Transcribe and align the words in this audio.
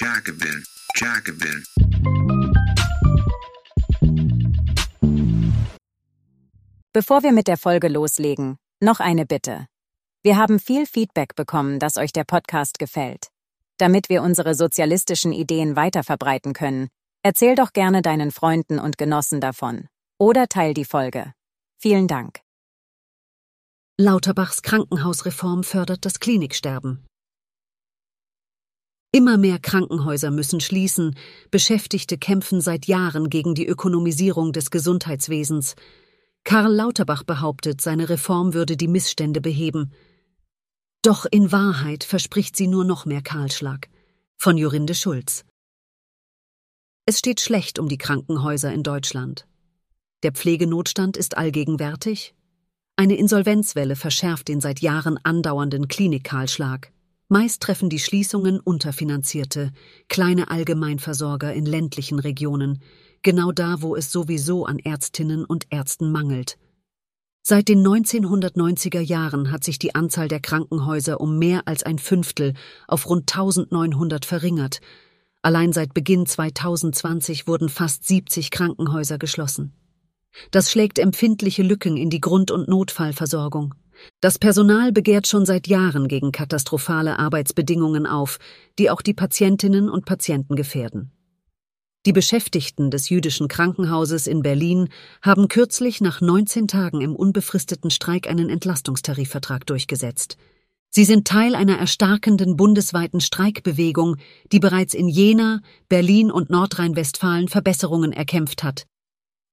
Jacobin, 0.00 0.64
Jacobin. 0.94 1.64
Bevor 6.92 7.24
wir 7.24 7.32
mit 7.32 7.48
der 7.48 7.56
Folge 7.56 7.88
loslegen, 7.88 8.58
noch 8.80 9.00
eine 9.00 9.26
Bitte. 9.26 9.66
Wir 10.22 10.36
haben 10.36 10.60
viel 10.60 10.86
Feedback 10.86 11.34
bekommen, 11.34 11.80
dass 11.80 11.96
euch 11.96 12.12
der 12.12 12.22
Podcast 12.22 12.78
gefällt. 12.78 13.26
Damit 13.78 14.08
wir 14.08 14.22
unsere 14.22 14.54
sozialistischen 14.54 15.32
Ideen 15.32 15.74
weiterverbreiten 15.74 16.52
können, 16.52 16.90
erzähl 17.24 17.56
doch 17.56 17.72
gerne 17.72 18.00
deinen 18.00 18.30
Freunden 18.30 18.78
und 18.78 18.98
Genossen 18.98 19.40
davon. 19.40 19.88
Oder 20.16 20.46
teil 20.46 20.74
die 20.74 20.84
Folge. 20.84 21.32
Vielen 21.76 22.06
Dank. 22.06 22.38
Lauterbachs 23.98 24.62
Krankenhausreform 24.62 25.64
fördert 25.64 26.04
das 26.04 26.20
Kliniksterben. 26.20 27.07
Immer 29.10 29.38
mehr 29.38 29.58
Krankenhäuser 29.58 30.30
müssen 30.30 30.60
schließen, 30.60 31.16
Beschäftigte 31.50 32.18
kämpfen 32.18 32.60
seit 32.60 32.86
Jahren 32.86 33.30
gegen 33.30 33.54
die 33.54 33.66
Ökonomisierung 33.66 34.52
des 34.52 34.70
Gesundheitswesens. 34.70 35.76
Karl 36.44 36.74
Lauterbach 36.74 37.22
behauptet, 37.22 37.80
seine 37.80 38.10
Reform 38.10 38.52
würde 38.52 38.76
die 38.76 38.88
Missstände 38.88 39.40
beheben. 39.40 39.92
Doch 41.02 41.24
in 41.30 41.52
Wahrheit 41.52 42.04
verspricht 42.04 42.54
sie 42.54 42.66
nur 42.66 42.84
noch 42.84 43.06
mehr 43.06 43.22
Kahlschlag. 43.22 43.88
Von 44.36 44.58
Jorinde 44.58 44.94
Schulz. 44.94 45.44
Es 47.06 47.18
steht 47.18 47.40
schlecht 47.40 47.78
um 47.78 47.88
die 47.88 47.96
Krankenhäuser 47.96 48.72
in 48.72 48.82
Deutschland. 48.82 49.46
Der 50.22 50.32
Pflegenotstand 50.32 51.16
ist 51.16 51.38
allgegenwärtig. 51.38 52.34
Eine 52.96 53.16
Insolvenzwelle 53.16 53.96
verschärft 53.96 54.48
den 54.48 54.60
seit 54.60 54.80
Jahren 54.80 55.18
andauernden 55.22 55.88
Klinikkahlschlag. 55.88 56.92
Meist 57.30 57.60
treffen 57.60 57.90
die 57.90 57.98
Schließungen 57.98 58.58
Unterfinanzierte, 58.58 59.72
kleine 60.08 60.50
Allgemeinversorger 60.50 61.52
in 61.52 61.66
ländlichen 61.66 62.18
Regionen, 62.18 62.80
genau 63.22 63.52
da, 63.52 63.82
wo 63.82 63.94
es 63.96 64.10
sowieso 64.10 64.64
an 64.64 64.78
Ärztinnen 64.78 65.44
und 65.44 65.66
Ärzten 65.68 66.10
mangelt. 66.10 66.56
Seit 67.42 67.68
den 67.68 67.86
1990er 67.86 69.00
Jahren 69.00 69.50
hat 69.52 69.62
sich 69.62 69.78
die 69.78 69.94
Anzahl 69.94 70.28
der 70.28 70.40
Krankenhäuser 70.40 71.20
um 71.20 71.38
mehr 71.38 71.68
als 71.68 71.82
ein 71.82 71.98
Fünftel 71.98 72.54
auf 72.86 73.08
rund 73.10 73.30
1900 73.30 74.24
verringert. 74.24 74.80
Allein 75.42 75.74
seit 75.74 75.92
Beginn 75.92 76.24
2020 76.24 77.46
wurden 77.46 77.68
fast 77.68 78.06
70 78.06 78.50
Krankenhäuser 78.50 79.18
geschlossen. 79.18 79.74
Das 80.50 80.70
schlägt 80.70 80.98
empfindliche 80.98 81.62
Lücken 81.62 81.98
in 81.98 82.08
die 82.08 82.20
Grund- 82.20 82.50
und 82.50 82.68
Notfallversorgung. 82.68 83.74
Das 84.20 84.38
Personal 84.38 84.92
begehrt 84.92 85.26
schon 85.26 85.46
seit 85.46 85.66
Jahren 85.66 86.08
gegen 86.08 86.32
katastrophale 86.32 87.18
Arbeitsbedingungen 87.18 88.06
auf, 88.06 88.38
die 88.78 88.90
auch 88.90 89.02
die 89.02 89.14
Patientinnen 89.14 89.88
und 89.88 90.04
Patienten 90.04 90.56
gefährden. 90.56 91.12
Die 92.06 92.12
Beschäftigten 92.12 92.90
des 92.90 93.08
jüdischen 93.08 93.48
Krankenhauses 93.48 94.26
in 94.26 94.42
Berlin 94.42 94.88
haben 95.20 95.48
kürzlich 95.48 96.00
nach 96.00 96.20
19 96.20 96.68
Tagen 96.68 97.00
im 97.00 97.14
unbefristeten 97.14 97.90
Streik 97.90 98.28
einen 98.28 98.48
Entlastungstarifvertrag 98.48 99.66
durchgesetzt. 99.66 100.36
Sie 100.90 101.04
sind 101.04 101.26
Teil 101.26 101.54
einer 101.54 101.76
erstarkenden 101.76 102.56
bundesweiten 102.56 103.20
Streikbewegung, 103.20 104.16
die 104.52 104.58
bereits 104.58 104.94
in 104.94 105.08
Jena, 105.08 105.60
Berlin 105.88 106.30
und 106.30 106.50
Nordrhein-Westfalen 106.50 107.48
Verbesserungen 107.48 108.12
erkämpft 108.12 108.62
hat. 108.62 108.86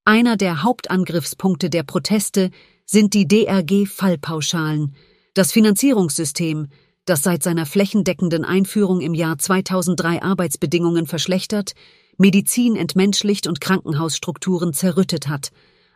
Einer 0.08 0.38
der 0.38 0.62
Hauptangriffspunkte 0.62 1.72
der 1.72 1.82
Proteste 1.82 2.52
sind 2.86 3.16
die 3.16 3.28
DRG-Fallpauschalen, 3.28 4.94
das 5.34 5.52
Finanzierungssystem, 5.52 6.68
das 7.06 7.24
seit 7.24 7.42
seiner 7.42 7.66
flächendeckenden 7.66 8.46
Einführung 8.46 9.02
im 9.02 9.16
Jahr 9.16 9.40
2003 9.40 10.22
Arbeitsbedingungen 10.22 11.08
verschlechtert, 11.08 11.74
Medizin 12.20 12.76
entmenschlicht 12.76 13.48
und 13.48 13.62
Krankenhausstrukturen 13.62 14.74
zerrüttet 14.74 15.28
hat. 15.28 15.50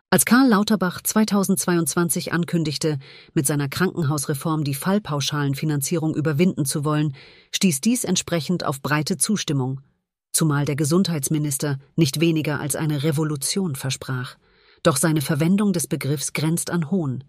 Als 0.10 0.26
Karl 0.26 0.50
Lauterbach 0.50 1.04
2022 1.04 2.34
ankündigte, 2.34 2.98
mit 3.36 3.46
seiner 3.46 3.70
Krankenhausreform 3.70 4.64
die 4.64 4.74
Fallpauschalenfinanzierung 4.74 6.16
überwinden 6.16 6.66
zu 6.66 6.84
wollen, 6.84 7.14
stieß 7.52 7.80
dies 7.82 8.06
entsprechend 8.06 8.66
auf 8.66 8.82
breite 8.82 9.18
Zustimmung, 9.18 9.82
zumal 10.32 10.66
der 10.66 10.76
Gesundheitsminister 10.76 11.80
nicht 11.96 12.20
weniger 12.20 12.60
als 12.60 12.76
eine 12.76 13.04
Revolution 13.04 13.76
versprach 13.76 14.36
doch 14.84 14.98
seine 14.98 15.22
Verwendung 15.22 15.74
des 15.74 15.88
Begriffs 15.88 16.34
grenzt 16.34 16.72
an 16.72 16.92
Hohn. 16.92 17.24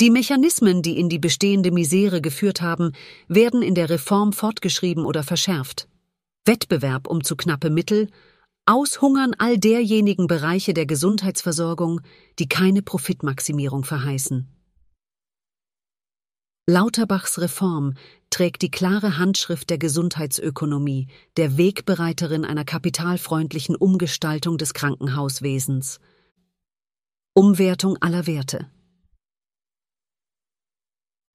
Die 0.00 0.10
Mechanismen, 0.10 0.82
die 0.82 0.98
in 0.98 1.08
die 1.08 1.18
bestehende 1.18 1.70
Misere 1.70 2.20
geführt 2.20 2.60
haben, 2.60 2.92
werden 3.28 3.62
in 3.62 3.74
der 3.74 3.88
Reform 3.88 4.32
fortgeschrieben 4.32 5.04
oder 5.06 5.22
verschärft. 5.22 5.88
Wettbewerb 6.44 7.06
um 7.06 7.24
zu 7.24 7.34
knappe 7.36 7.70
Mittel, 7.70 8.08
Aushungern 8.66 9.32
all 9.38 9.58
derjenigen 9.58 10.26
Bereiche 10.26 10.74
der 10.74 10.86
Gesundheitsversorgung, 10.86 12.00
die 12.38 12.48
keine 12.48 12.82
Profitmaximierung 12.82 13.84
verheißen. 13.84 14.48
Lauterbachs 16.68 17.38
Reform 17.38 17.94
trägt 18.28 18.60
die 18.60 18.72
klare 18.72 19.18
Handschrift 19.18 19.70
der 19.70 19.78
Gesundheitsökonomie, 19.78 21.06
der 21.36 21.56
Wegbereiterin 21.56 22.44
einer 22.44 22.64
kapitalfreundlichen 22.64 23.76
Umgestaltung 23.76 24.58
des 24.58 24.74
Krankenhauswesens. 24.74 26.00
Umwertung 27.34 27.98
aller 27.98 28.26
Werte. 28.26 28.68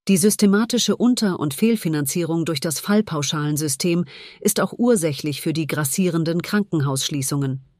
Die 0.10 0.18
systematische 0.18 0.98
Unter- 0.98 1.40
und 1.40 1.54
Fehlfinanzierung 1.54 2.44
durch 2.44 2.60
das 2.60 2.82
Fallpauschalensystem 2.82 4.04
ist 4.42 4.60
auch 4.60 4.74
ursächlich 4.78 5.40
für 5.40 5.54
die 5.54 5.66
grassierenden 5.66 6.42
Krankenhausschließungen. 6.42 7.71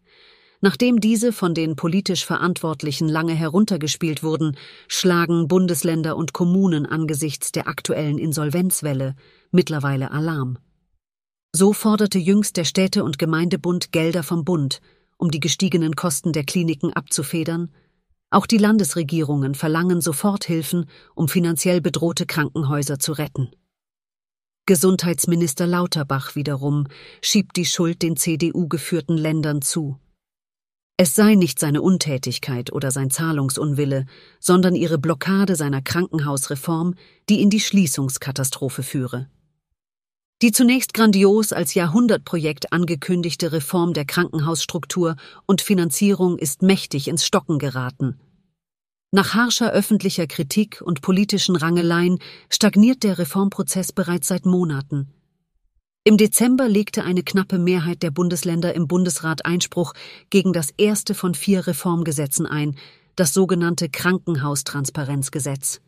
Nachdem 0.62 1.00
diese 1.02 1.34
von 1.34 1.54
den 1.54 1.76
politisch 1.76 2.26
Verantwortlichen 2.26 3.10
lange 3.10 3.34
heruntergespielt 3.34 4.24
wurden, 4.24 4.56
schlagen 4.88 5.48
Bundesländer 5.48 6.16
und 6.16 6.34
Kommunen 6.34 6.86
angesichts 6.86 7.52
der 7.52 7.68
aktuellen 7.68 8.18
Insolvenzwelle 8.18 9.16
mittlerweile 9.52 10.12
Alarm. 10.12 10.58
So 11.54 11.74
forderte 11.74 12.20
jüngst 12.20 12.58
der 12.58 12.64
Städte- 12.64 13.04
und 13.04 13.20
Gemeindebund 13.20 13.92
Gelder 13.92 14.24
vom 14.24 14.46
Bund, 14.46 14.82
um 15.18 15.32
die 15.32 15.40
gestiegenen 15.40 15.96
Kosten 15.96 16.32
der 16.32 16.44
Kliniken 16.44 16.94
abzufedern 16.94 17.72
auch 18.32 18.48
die 18.48 18.58
Landesregierungen 18.58 19.56
verlangen 19.56 20.00
Soforthilfen, 20.00 20.86
um 21.16 21.28
finanziell 21.28 21.82
bedrohte 21.82 22.26
Krankenhäuser 22.26 22.98
zu 22.98 23.12
retten. 23.12 23.52
Gesundheitsminister 24.66 25.68
Lauterbach 25.68 26.36
wiederum 26.36 26.88
schiebt 27.22 27.58
die 27.58 27.66
Schuld 27.66 28.02
den 28.02 28.16
CDU 28.16 28.70
geführten 28.70 29.18
Ländern 29.18 29.62
zu. 29.62 30.00
Es 31.04 31.16
sei 31.16 31.34
nicht 31.34 31.58
seine 31.58 31.82
Untätigkeit 31.82 32.72
oder 32.72 32.92
sein 32.92 33.10
Zahlungsunwille, 33.10 34.06
sondern 34.40 34.76
ihre 34.76 35.00
Blockade 35.00 35.56
seiner 35.56 35.82
Krankenhausreform, 35.82 36.94
die 37.28 37.42
in 37.42 37.50
die 37.50 37.60
Schließungskatastrophe 37.60 38.84
führe. 38.84 39.28
Die 40.44 40.52
zunächst 40.52 40.94
grandios 40.94 41.54
als 41.54 41.74
Jahrhundertprojekt 41.74 42.72
angekündigte 42.72 43.52
Reform 43.52 43.94
der 43.94 44.06
Krankenhausstruktur 44.06 45.16
und 45.48 45.62
Finanzierung 45.62 46.38
ist 46.38 46.62
mächtig 46.62 47.08
ins 47.08 47.26
Stocken 47.26 47.58
geraten. 47.58 48.20
Nach 49.10 49.34
harscher 49.34 49.72
öffentlicher 49.72 50.28
Kritik 50.28 50.84
und 50.86 51.02
politischen 51.02 51.56
Rangeleien 51.56 52.20
stagniert 52.48 53.02
der 53.02 53.18
Reformprozess 53.18 53.92
bereits 53.92 54.28
seit 54.28 54.46
Monaten. 54.46 55.12
Im 56.04 56.18
Dezember 56.18 56.68
legte 56.68 57.04
eine 57.04 57.22
knappe 57.22 57.60
Mehrheit 57.60 58.02
der 58.02 58.10
Bundesländer 58.10 58.74
im 58.74 58.88
Bundesrat 58.88 59.46
Einspruch 59.46 59.94
gegen 60.32 60.52
das 60.52 60.72
erste 60.76 61.14
von 61.14 61.36
vier 61.36 61.68
Reformgesetzen 61.68 62.48
ein, 62.48 62.76
das 63.16 63.36
sogenannte 63.36 63.88
Krankenhaustransparenzgesetz. 63.88 65.80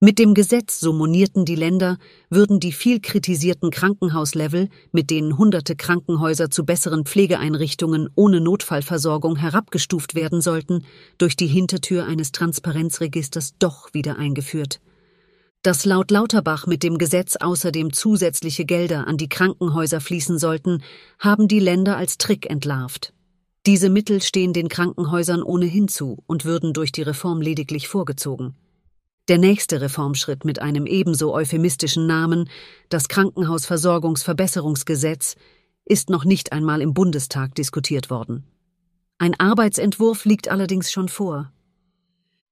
Mit 0.00 0.18
dem 0.18 0.32
Gesetz, 0.32 0.80
so 0.80 0.94
monierten 0.94 1.44
die 1.44 1.56
Länder, 1.56 1.98
würden 2.30 2.58
die 2.58 2.72
viel 2.72 3.00
kritisierten 3.00 3.70
Krankenhauslevel, 3.70 4.70
mit 4.92 5.10
denen 5.10 5.36
hunderte 5.36 5.76
Krankenhäuser 5.76 6.50
zu 6.50 6.64
besseren 6.64 7.04
Pflegeeinrichtungen 7.04 8.08
ohne 8.14 8.40
Notfallversorgung 8.40 9.36
herabgestuft 9.36 10.14
werden 10.14 10.40
sollten, 10.40 10.86
durch 11.18 11.36
die 11.36 11.48
Hintertür 11.48 12.06
eines 12.06 12.32
Transparenzregisters 12.32 13.56
doch 13.58 13.92
wieder 13.92 14.16
eingeführt. 14.16 14.80
Dass 15.62 15.84
laut 15.84 16.10
Lauterbach 16.10 16.66
mit 16.66 16.82
dem 16.82 16.96
Gesetz 16.96 17.36
außerdem 17.36 17.92
zusätzliche 17.92 18.64
Gelder 18.64 19.06
an 19.06 19.18
die 19.18 19.28
Krankenhäuser 19.28 20.00
fließen 20.00 20.38
sollten, 20.38 20.82
haben 21.18 21.48
die 21.48 21.60
Länder 21.60 21.98
als 21.98 22.16
Trick 22.16 22.48
entlarvt. 22.48 23.12
Diese 23.66 23.90
Mittel 23.90 24.22
stehen 24.22 24.54
den 24.54 24.70
Krankenhäusern 24.70 25.42
ohnehin 25.42 25.88
zu 25.88 26.22
und 26.26 26.46
würden 26.46 26.72
durch 26.72 26.92
die 26.92 27.02
Reform 27.02 27.42
lediglich 27.42 27.88
vorgezogen. 27.88 28.54
Der 29.28 29.36
nächste 29.36 29.82
Reformschritt 29.82 30.46
mit 30.46 30.62
einem 30.62 30.86
ebenso 30.86 31.34
euphemistischen 31.34 32.06
Namen, 32.06 32.48
das 32.88 33.08
Krankenhausversorgungsverbesserungsgesetz, 33.08 35.36
ist 35.84 36.08
noch 36.08 36.24
nicht 36.24 36.52
einmal 36.52 36.80
im 36.80 36.94
Bundestag 36.94 37.54
diskutiert 37.54 38.08
worden. 38.08 38.44
Ein 39.18 39.38
Arbeitsentwurf 39.38 40.24
liegt 40.24 40.48
allerdings 40.48 40.90
schon 40.90 41.10
vor. 41.10 41.52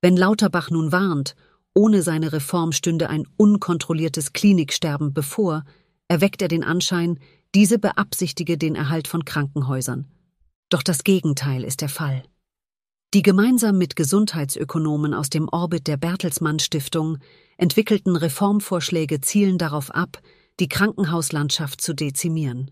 Wenn 0.02 0.18
Lauterbach 0.18 0.70
nun 0.70 0.92
warnt, 0.92 1.34
ohne 1.74 2.02
seine 2.02 2.32
Reform 2.32 2.72
stünde 2.72 3.08
ein 3.08 3.26
unkontrolliertes 3.36 4.32
Kliniksterben 4.32 5.12
bevor, 5.12 5.64
erweckt 6.08 6.42
er 6.42 6.48
den 6.48 6.64
Anschein, 6.64 7.18
Diese 7.54 7.78
beabsichtige 7.78 8.58
den 8.58 8.74
Erhalt 8.74 9.08
von 9.08 9.24
Krankenhäusern. 9.24 10.06
Doch 10.68 10.82
das 10.82 11.02
Gegenteil 11.02 11.64
ist 11.64 11.80
der 11.80 11.88
Fall. 11.88 12.22
Die 13.14 13.22
gemeinsam 13.22 13.78
mit 13.78 13.96
Gesundheitsökonomen 13.96 15.14
aus 15.14 15.30
dem 15.30 15.48
Orbit 15.48 15.86
der 15.86 15.96
Bertelsmann 15.96 16.58
Stiftung 16.58 17.18
entwickelten 17.56 18.16
Reformvorschläge 18.16 19.22
zielen 19.22 19.56
darauf 19.56 19.90
ab, 19.90 20.20
die 20.60 20.68
Krankenhauslandschaft 20.68 21.80
zu 21.80 21.94
dezimieren. 21.94 22.70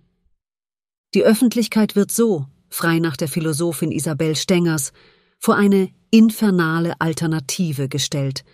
Die 1.14 1.24
Öffentlichkeit 1.24 1.96
wird 1.96 2.10
so, 2.10 2.46
frei 2.68 2.98
nach 2.98 3.16
der 3.16 3.28
Philosophin 3.28 3.90
Isabel 3.90 4.36
Stengers, 4.36 4.92
vor 5.38 5.56
eine 5.56 5.88
infernale 6.10 7.00
Alternative 7.00 7.88
gestellt. 7.88 8.44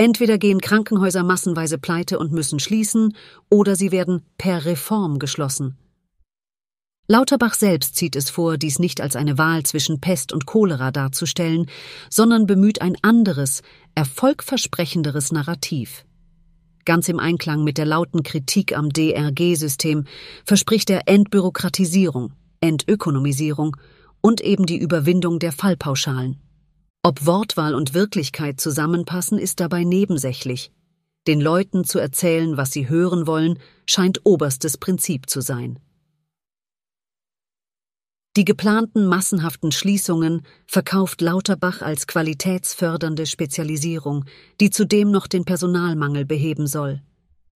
Entweder 0.00 0.38
gehen 0.38 0.62
Krankenhäuser 0.62 1.22
massenweise 1.22 1.76
pleite 1.76 2.18
und 2.18 2.32
müssen 2.32 2.58
schließen, 2.58 3.14
oder 3.50 3.76
sie 3.76 3.92
werden 3.92 4.22
per 4.38 4.64
Reform 4.64 5.18
geschlossen. 5.18 5.76
Lauterbach 7.06 7.52
selbst 7.52 7.96
zieht 7.96 8.16
es 8.16 8.30
vor, 8.30 8.56
dies 8.56 8.78
nicht 8.78 9.02
als 9.02 9.14
eine 9.14 9.36
Wahl 9.36 9.62
zwischen 9.64 10.00
Pest 10.00 10.32
und 10.32 10.46
Cholera 10.46 10.90
darzustellen, 10.90 11.66
sondern 12.08 12.46
bemüht 12.46 12.80
ein 12.80 12.96
anderes, 13.02 13.60
erfolgversprechenderes 13.94 15.32
Narrativ. 15.32 16.06
Ganz 16.86 17.10
im 17.10 17.20
Einklang 17.20 17.62
mit 17.62 17.76
der 17.76 17.84
lauten 17.84 18.22
Kritik 18.22 18.74
am 18.74 18.88
DRG-System 18.88 20.06
verspricht 20.46 20.88
er 20.88 21.08
Entbürokratisierung, 21.08 22.32
Entökonomisierung 22.62 23.76
und 24.22 24.40
eben 24.40 24.64
die 24.64 24.78
Überwindung 24.78 25.40
der 25.40 25.52
Fallpauschalen. 25.52 26.40
Ob 27.02 27.24
Wortwahl 27.24 27.74
und 27.74 27.94
Wirklichkeit 27.94 28.60
zusammenpassen, 28.60 29.38
ist 29.38 29.60
dabei 29.60 29.84
nebensächlich. 29.84 30.70
Den 31.26 31.40
Leuten 31.40 31.84
zu 31.84 31.98
erzählen, 31.98 32.58
was 32.58 32.72
sie 32.72 32.90
hören 32.90 33.26
wollen, 33.26 33.58
scheint 33.86 34.20
oberstes 34.24 34.76
Prinzip 34.76 35.30
zu 35.30 35.40
sein. 35.40 35.78
Die 38.36 38.44
geplanten 38.44 39.06
massenhaften 39.06 39.72
Schließungen 39.72 40.42
verkauft 40.66 41.22
Lauterbach 41.22 41.80
als 41.80 42.06
qualitätsfördernde 42.06 43.24
Spezialisierung, 43.24 44.26
die 44.60 44.68
zudem 44.68 45.10
noch 45.10 45.26
den 45.26 45.46
Personalmangel 45.46 46.26
beheben 46.26 46.66
soll. 46.66 47.00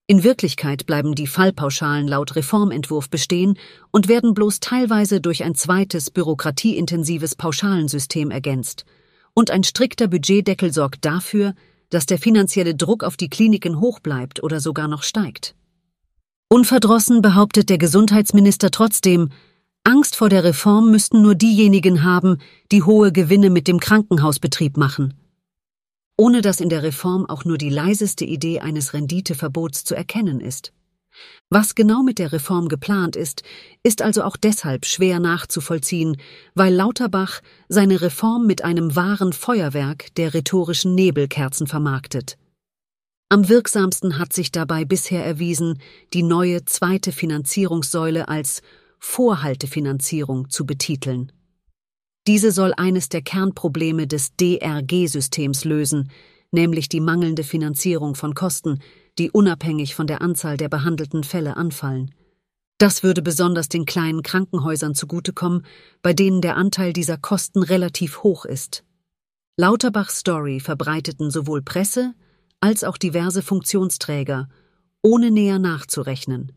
In 0.06 0.24
Wirklichkeit 0.24 0.86
bleiben 0.86 1.14
die 1.14 1.26
Fallpauschalen 1.26 2.08
laut 2.08 2.34
Reformentwurf 2.34 3.10
bestehen 3.10 3.58
und 3.90 4.08
werden 4.08 4.32
bloß 4.32 4.60
teilweise 4.60 5.20
durch 5.20 5.44
ein 5.44 5.54
zweites 5.54 6.10
bürokratieintensives 6.10 7.36
Pauschalensystem 7.36 8.30
ergänzt. 8.30 8.86
Und 9.34 9.50
ein 9.50 9.64
strikter 9.64 10.06
Budgetdeckel 10.06 10.72
sorgt 10.72 11.04
dafür, 11.04 11.54
dass 11.90 12.06
der 12.06 12.18
finanzielle 12.18 12.74
Druck 12.74 13.04
auf 13.04 13.16
die 13.16 13.28
Kliniken 13.28 13.80
hoch 13.80 14.00
bleibt 14.00 14.42
oder 14.42 14.60
sogar 14.60 14.88
noch 14.88 15.02
steigt. 15.02 15.54
Unverdrossen 16.48 17.20
behauptet 17.20 17.68
der 17.68 17.78
Gesundheitsminister 17.78 18.70
trotzdem, 18.70 19.30
Angst 19.82 20.16
vor 20.16 20.28
der 20.28 20.44
Reform 20.44 20.90
müssten 20.90 21.20
nur 21.20 21.34
diejenigen 21.34 22.04
haben, 22.04 22.38
die 22.72 22.82
hohe 22.82 23.12
Gewinne 23.12 23.50
mit 23.50 23.68
dem 23.68 23.80
Krankenhausbetrieb 23.80 24.76
machen. 24.76 25.14
Ohne 26.16 26.42
dass 26.42 26.60
in 26.60 26.68
der 26.68 26.82
Reform 26.82 27.26
auch 27.26 27.44
nur 27.44 27.58
die 27.58 27.70
leiseste 27.70 28.24
Idee 28.24 28.60
eines 28.60 28.94
Renditeverbots 28.94 29.84
zu 29.84 29.94
erkennen 29.94 30.40
ist. 30.40 30.72
Was 31.50 31.74
genau 31.74 32.02
mit 32.02 32.18
der 32.18 32.32
Reform 32.32 32.68
geplant 32.68 33.16
ist, 33.16 33.42
ist 33.82 34.02
also 34.02 34.22
auch 34.22 34.36
deshalb 34.36 34.86
schwer 34.86 35.20
nachzuvollziehen, 35.20 36.16
weil 36.54 36.74
Lauterbach 36.74 37.40
seine 37.68 38.00
Reform 38.00 38.46
mit 38.46 38.64
einem 38.64 38.96
wahren 38.96 39.32
Feuerwerk 39.32 40.14
der 40.16 40.34
rhetorischen 40.34 40.94
Nebelkerzen 40.94 41.66
vermarktet. 41.66 42.36
Am 43.28 43.48
wirksamsten 43.48 44.18
hat 44.18 44.32
sich 44.32 44.52
dabei 44.52 44.84
bisher 44.84 45.24
erwiesen, 45.24 45.80
die 46.12 46.22
neue 46.22 46.64
zweite 46.64 47.10
Finanzierungssäule 47.10 48.28
als 48.28 48.62
Vorhaltefinanzierung 48.98 50.50
zu 50.50 50.66
betiteln. 50.66 51.32
Diese 52.26 52.52
soll 52.52 52.72
eines 52.76 53.08
der 53.10 53.22
Kernprobleme 53.22 54.06
des 54.06 54.36
DRG-Systems 54.36 55.64
lösen, 55.64 56.10
nämlich 56.52 56.88
die 56.88 57.00
mangelnde 57.00 57.44
Finanzierung 57.44 58.14
von 58.14 58.34
Kosten, 58.34 58.78
die 59.18 59.30
unabhängig 59.30 59.94
von 59.94 60.06
der 60.06 60.20
Anzahl 60.22 60.56
der 60.56 60.68
behandelten 60.68 61.24
Fälle 61.24 61.56
anfallen. 61.56 62.14
Das 62.78 63.02
würde 63.02 63.22
besonders 63.22 63.68
den 63.68 63.86
kleinen 63.86 64.22
Krankenhäusern 64.22 64.94
zugutekommen, 64.94 65.64
bei 66.02 66.12
denen 66.12 66.40
der 66.40 66.56
Anteil 66.56 66.92
dieser 66.92 67.16
Kosten 67.16 67.62
relativ 67.62 68.22
hoch 68.22 68.44
ist. 68.44 68.84
Lauterbachs 69.56 70.18
Story 70.18 70.58
verbreiteten 70.58 71.30
sowohl 71.30 71.62
Presse 71.62 72.14
als 72.60 72.82
auch 72.82 72.96
diverse 72.96 73.42
Funktionsträger, 73.42 74.48
ohne 75.02 75.30
näher 75.30 75.58
nachzurechnen. 75.58 76.52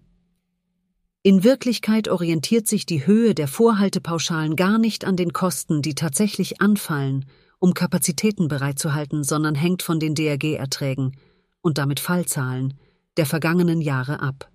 In 1.21 1.43
Wirklichkeit 1.43 2.07
orientiert 2.07 2.67
sich 2.67 2.85
die 2.85 3.05
Höhe 3.05 3.35
der 3.35 3.47
Vorhaltepauschalen 3.47 4.55
gar 4.55 4.79
nicht 4.79 5.05
an 5.05 5.17
den 5.17 5.33
Kosten, 5.33 5.81
die 5.81 5.93
tatsächlich 5.93 6.61
anfallen, 6.61 7.25
um 7.59 7.73
Kapazitäten 7.73 8.47
bereitzuhalten, 8.47 9.23
sondern 9.23 9.53
hängt 9.53 9.83
von 9.83 9.99
den 9.99 10.15
DRG-Erträgen 10.15 11.17
und 11.67 11.77
damit 11.77 11.99
Fallzahlen 11.99 12.73
der 13.17 13.25
vergangenen 13.25 13.81
Jahre 13.81 14.21
ab. 14.21 14.49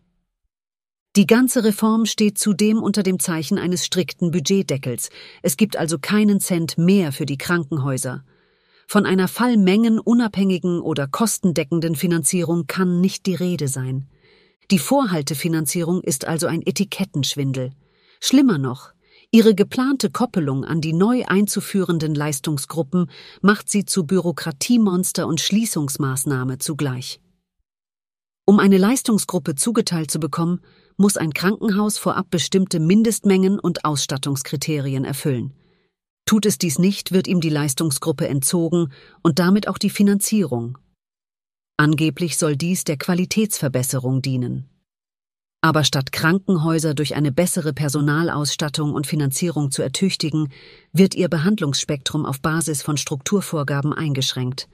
Die 1.15 1.27
ganze 1.27 1.63
Reform 1.63 2.07
steht 2.07 2.39
zudem 2.39 2.83
unter 2.83 3.03
dem 3.03 3.19
Zeichen 3.19 3.59
eines 3.59 3.85
strikten 3.85 4.31
Budgetdeckels. 4.31 5.11
Es 5.43 5.59
gibt 5.59 5.77
also 5.77 5.99
keinen 5.99 6.41
Cent 6.41 6.79
mehr 6.79 7.13
für 7.13 7.27
die 7.27 7.37
Krankenhäuser. 7.37 8.25
Von 8.89 9.05
einer 9.05 9.29
fallmengenunabhängigen 9.29 10.81
oder 10.81 11.07
kostendeckenden 11.07 11.97
Finanzierung 11.97 12.67
kann 12.67 13.03
nicht 13.03 13.27
die 13.27 13.35
Rede 13.35 13.69
sein. 13.69 14.09
Die 14.71 14.79
Vorhaltefinanzierung 14.79 16.01
ist 16.01 16.25
also 16.25 16.47
ein 16.47 16.63
Etikettenschwindel. 16.65 17.73
Schlimmer 18.21 18.57
noch, 18.57 18.92
ihre 19.33 19.55
geplante 19.57 20.11
Koppelung 20.11 20.65
an 20.65 20.81
die 20.81 20.93
neu 20.93 21.25
einzuführenden 21.27 22.15
Leistungsgruppen 22.15 23.11
macht 23.41 23.69
sie 23.69 23.85
zu 23.85 24.07
Bürokratiemonster 24.07 25.27
und 25.27 25.41
Schließungsmaßnahme 25.41 26.59
zugleich. 26.59 27.21
Um 28.45 28.61
eine 28.61 28.79
Leistungsgruppe 28.79 29.57
zugeteilt 29.57 30.11
zu 30.11 30.21
bekommen, 30.21 30.61
muss 30.97 31.17
ein 31.17 31.33
Krankenhaus 31.33 31.99
vorab 31.99 32.31
bestimmte 32.31 32.79
Mindestmengen 32.79 33.59
und 33.59 33.85
Ausstattungskriterien 33.85 35.05
erfüllen. 35.05 35.53
Tut 36.27 36.47
es 36.47 36.59
dies 36.59 36.79
nicht, 36.79 37.11
wird 37.11 37.27
ihm 37.27 37.41
die 37.41 37.51
Leistungsgruppe 37.51 38.29
entzogen 38.29 38.93
und 39.23 39.41
damit 39.41 39.67
auch 39.67 39.79
die 39.79 39.91
Finanzierung, 39.91 40.79
Angeblich 41.83 42.37
soll 42.37 42.57
dies 42.57 42.85
der 42.85 42.97
Qualitätsverbesserung 42.97 44.23
dienen. 44.23 44.69
Aber 45.65 45.85
statt 45.85 46.11
Krankenhäuser 46.11 46.93
durch 46.93 47.15
eine 47.15 47.31
bessere 47.31 47.73
Personalausstattung 47.73 48.93
und 48.93 49.07
Finanzierung 49.07 49.71
zu 49.71 49.81
ertüchtigen, 49.81 50.49
wird 50.93 51.15
ihr 51.15 51.29
Behandlungsspektrum 51.29 52.27
auf 52.27 52.41
Basis 52.41 52.83
von 52.83 52.97
Strukturvorgaben 52.97 53.93
eingeschränkt. 53.93 54.69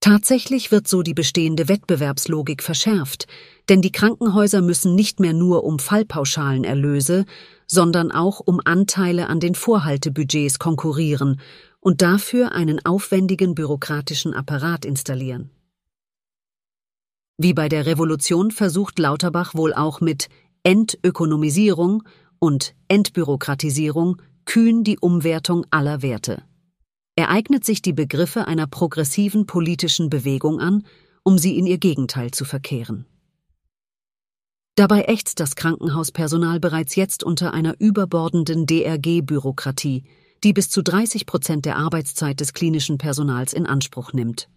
Tatsächlich 0.00 0.70
wird 0.70 0.86
so 0.86 1.02
die 1.02 1.14
bestehende 1.14 1.68
Wettbewerbslogik 1.68 2.62
verschärft, 2.62 3.26
denn 3.68 3.82
die 3.82 3.90
Krankenhäuser 3.90 4.62
müssen 4.62 4.94
nicht 4.94 5.18
mehr 5.18 5.32
nur 5.32 5.64
um 5.64 5.80
Fallpauschalenerlöse, 5.80 7.24
sondern 7.66 8.12
auch 8.12 8.38
um 8.38 8.60
Anteile 8.64 9.28
an 9.28 9.40
den 9.40 9.56
Vorhaltebudgets 9.56 10.60
konkurrieren 10.60 11.40
und 11.80 12.02
dafür 12.02 12.52
einen 12.52 12.84
aufwendigen 12.86 13.56
bürokratischen 13.56 14.32
Apparat 14.32 14.84
installieren. 14.84 15.50
Wie 17.40 17.54
bei 17.54 17.68
der 17.68 17.86
Revolution 17.86 18.50
versucht 18.50 18.98
Lauterbach 18.98 19.54
wohl 19.54 19.72
auch 19.72 20.00
mit 20.00 20.28
Entökonomisierung 20.64 22.02
und 22.40 22.74
Entbürokratisierung 22.88 24.20
kühn 24.44 24.82
die 24.82 24.98
Umwertung 24.98 25.64
aller 25.70 26.02
Werte. 26.02 26.42
Er 27.14 27.30
eignet 27.30 27.64
sich 27.64 27.80
die 27.80 27.92
Begriffe 27.92 28.48
einer 28.48 28.66
progressiven 28.66 29.46
politischen 29.46 30.10
Bewegung 30.10 30.58
an, 30.58 30.84
um 31.22 31.38
sie 31.38 31.56
in 31.56 31.66
ihr 31.66 31.78
Gegenteil 31.78 32.32
zu 32.32 32.44
verkehren. 32.44 33.06
Dabei 34.74 35.02
ächzt 35.02 35.38
das 35.38 35.54
Krankenhauspersonal 35.54 36.58
bereits 36.58 36.96
jetzt 36.96 37.22
unter 37.22 37.52
einer 37.52 37.76
überbordenden 37.78 38.66
DRG-Bürokratie, 38.66 40.02
die 40.42 40.52
bis 40.52 40.70
zu 40.70 40.82
30 40.82 41.26
Prozent 41.26 41.66
der 41.66 41.76
Arbeitszeit 41.76 42.40
des 42.40 42.52
klinischen 42.52 42.98
Personals 42.98 43.52
in 43.52 43.66
Anspruch 43.66 44.12
nimmt. 44.12 44.48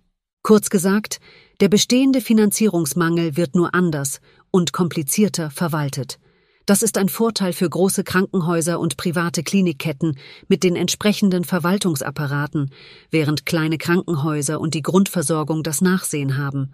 Kurz 0.43 0.71
gesagt, 0.71 1.19
der 1.61 1.69
bestehende 1.69 2.21
Finanzierungsmangel 2.21 3.37
wird 3.37 3.55
nur 3.55 3.75
anders 3.75 4.19
und 4.49 4.73
komplizierter 4.73 5.51
verwaltet. 5.51 6.19
Das 6.65 6.81
ist 6.81 6.97
ein 6.97 7.07
Vorteil 7.07 7.53
für 7.53 7.69
große 7.69 8.03
Krankenhäuser 8.03 8.79
und 8.79 8.97
private 8.97 9.43
Klinikketten 9.43 10.17
mit 10.47 10.63
den 10.63 10.75
entsprechenden 10.75 11.43
Verwaltungsapparaten, 11.43 12.71
während 13.11 13.45
kleine 13.45 13.77
Krankenhäuser 13.77 14.59
und 14.59 14.73
die 14.73 14.81
Grundversorgung 14.81 15.61
das 15.61 15.81
Nachsehen 15.81 16.37
haben. 16.37 16.71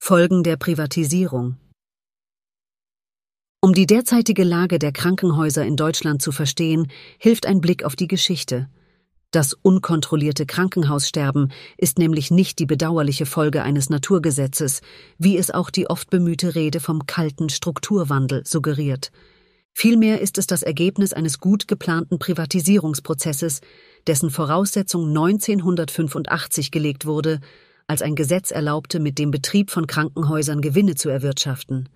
Folgen 0.00 0.42
der 0.42 0.56
Privatisierung 0.56 1.56
Um 3.60 3.74
die 3.74 3.86
derzeitige 3.86 4.42
Lage 4.42 4.80
der 4.80 4.92
Krankenhäuser 4.92 5.64
in 5.64 5.76
Deutschland 5.76 6.20
zu 6.20 6.32
verstehen, 6.32 6.90
hilft 7.18 7.46
ein 7.46 7.60
Blick 7.60 7.84
auf 7.84 7.94
die 7.94 8.08
Geschichte. 8.08 8.68
Das 9.32 9.54
unkontrollierte 9.54 10.44
Krankenhaussterben 10.44 11.52
ist 11.78 11.98
nämlich 11.98 12.30
nicht 12.30 12.58
die 12.58 12.66
bedauerliche 12.66 13.24
Folge 13.24 13.62
eines 13.62 13.88
Naturgesetzes, 13.88 14.82
wie 15.16 15.38
es 15.38 15.50
auch 15.50 15.70
die 15.70 15.88
oft 15.88 16.10
bemühte 16.10 16.54
Rede 16.54 16.80
vom 16.80 17.06
kalten 17.06 17.48
Strukturwandel 17.48 18.46
suggeriert. 18.46 19.10
Vielmehr 19.72 20.20
ist 20.20 20.36
es 20.36 20.46
das 20.46 20.62
Ergebnis 20.62 21.14
eines 21.14 21.38
gut 21.38 21.66
geplanten 21.66 22.18
Privatisierungsprozesses, 22.18 23.62
dessen 24.06 24.28
Voraussetzung 24.28 25.08
1985 25.08 26.70
gelegt 26.70 27.06
wurde, 27.06 27.40
als 27.86 28.02
ein 28.02 28.14
Gesetz 28.14 28.50
erlaubte, 28.50 29.00
mit 29.00 29.18
dem 29.18 29.30
Betrieb 29.30 29.70
von 29.70 29.86
Krankenhäusern 29.86 30.60
Gewinne 30.60 30.94
zu 30.94 31.08
erwirtschaften. 31.08 31.88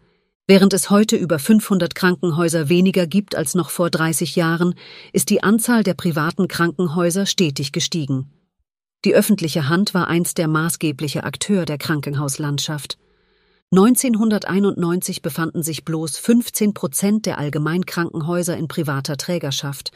Während 0.49 0.73
es 0.75 0.91
heute 0.91 1.17
über 1.17 1.41
500 1.41 1.97
Krankenhäuser 1.97 2.69
weniger 2.69 3.09
gibt 3.09 3.35
als 3.35 3.57
noch 3.57 3.71
vor 3.71 3.91
30 3.91 4.37
Jahren, 4.37 4.77
ist 5.13 5.29
die 5.31 5.43
Anzahl 5.43 5.83
der 5.83 5.95
privaten 5.95 6.47
Krankenhäuser 6.47 7.27
stetig 7.27 7.73
gestiegen. 7.73 8.31
Die 9.05 9.13
öffentliche 9.13 9.69
Hand 9.69 9.93
war 9.93 10.07
einst 10.07 10.39
der 10.39 10.47
maßgebliche 10.47 11.25
Akteur 11.25 11.65
der 11.65 11.79
Krankenhauslandschaft. 11.79 12.97
1991 13.73 15.21
befanden 15.21 15.65
sich 15.65 15.85
bloß 15.85 16.17
15 16.19 16.75
Prozent 16.75 17.27
der 17.27 17.39
Allgemeinkrankenhäuser 17.39 18.57
in 18.57 18.69
privater 18.69 19.17
Trägerschaft, 19.17 19.91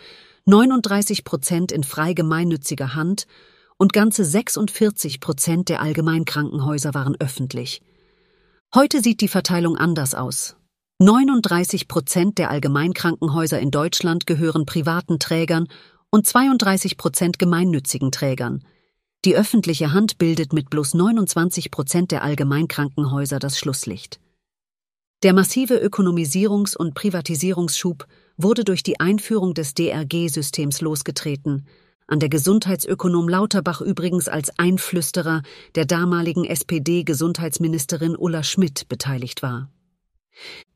39 0.46 1.22
Prozent 1.22 1.70
in 1.70 1.84
frei 1.84 2.12
gemeinnütziger 2.12 2.96
Hand 2.96 3.28
und 3.76 3.92
ganze 3.92 4.24
46 4.24 5.20
Prozent 5.20 5.68
der 5.68 5.80
Allgemeinkrankenhäuser 5.80 6.92
waren 6.92 7.14
öffentlich. 7.20 7.82
Heute 8.72 9.02
sieht 9.02 9.20
die 9.20 9.26
Verteilung 9.26 9.76
anders 9.76 10.14
aus. 10.14 10.54
39 11.00 11.88
Prozent 11.88 12.38
der 12.38 12.52
Allgemeinkrankenhäuser 12.52 13.58
in 13.58 13.72
Deutschland 13.72 14.28
gehören 14.28 14.64
privaten 14.64 15.18
Trägern 15.18 15.66
und 16.10 16.24
32 16.24 16.96
Prozent 16.96 17.40
gemeinnützigen 17.40 18.12
Trägern. 18.12 18.62
Die 19.24 19.34
öffentliche 19.34 19.92
Hand 19.92 20.18
bildet 20.18 20.52
mit 20.52 20.70
bloß 20.70 20.94
29 20.94 21.72
Prozent 21.72 22.12
der 22.12 22.22
Allgemeinkrankenhäuser 22.22 23.40
das 23.40 23.58
Schlusslicht. 23.58 24.20
Der 25.24 25.32
massive 25.32 25.84
Ökonomisierungs- 25.84 26.76
und 26.76 26.94
Privatisierungsschub 26.94 28.06
wurde 28.36 28.62
durch 28.62 28.84
die 28.84 29.00
Einführung 29.00 29.52
des 29.52 29.74
DRG-Systems 29.74 30.80
losgetreten, 30.80 31.66
an 32.10 32.20
der 32.20 32.28
Gesundheitsökonom 32.28 33.28
Lauterbach 33.28 33.80
übrigens 33.80 34.28
als 34.28 34.58
Einflüsterer 34.58 35.42
der 35.74 35.84
damaligen 35.84 36.44
SPD-Gesundheitsministerin 36.44 38.16
Ulla 38.16 38.42
Schmidt 38.42 38.88
beteiligt 38.88 39.42
war. 39.42 39.70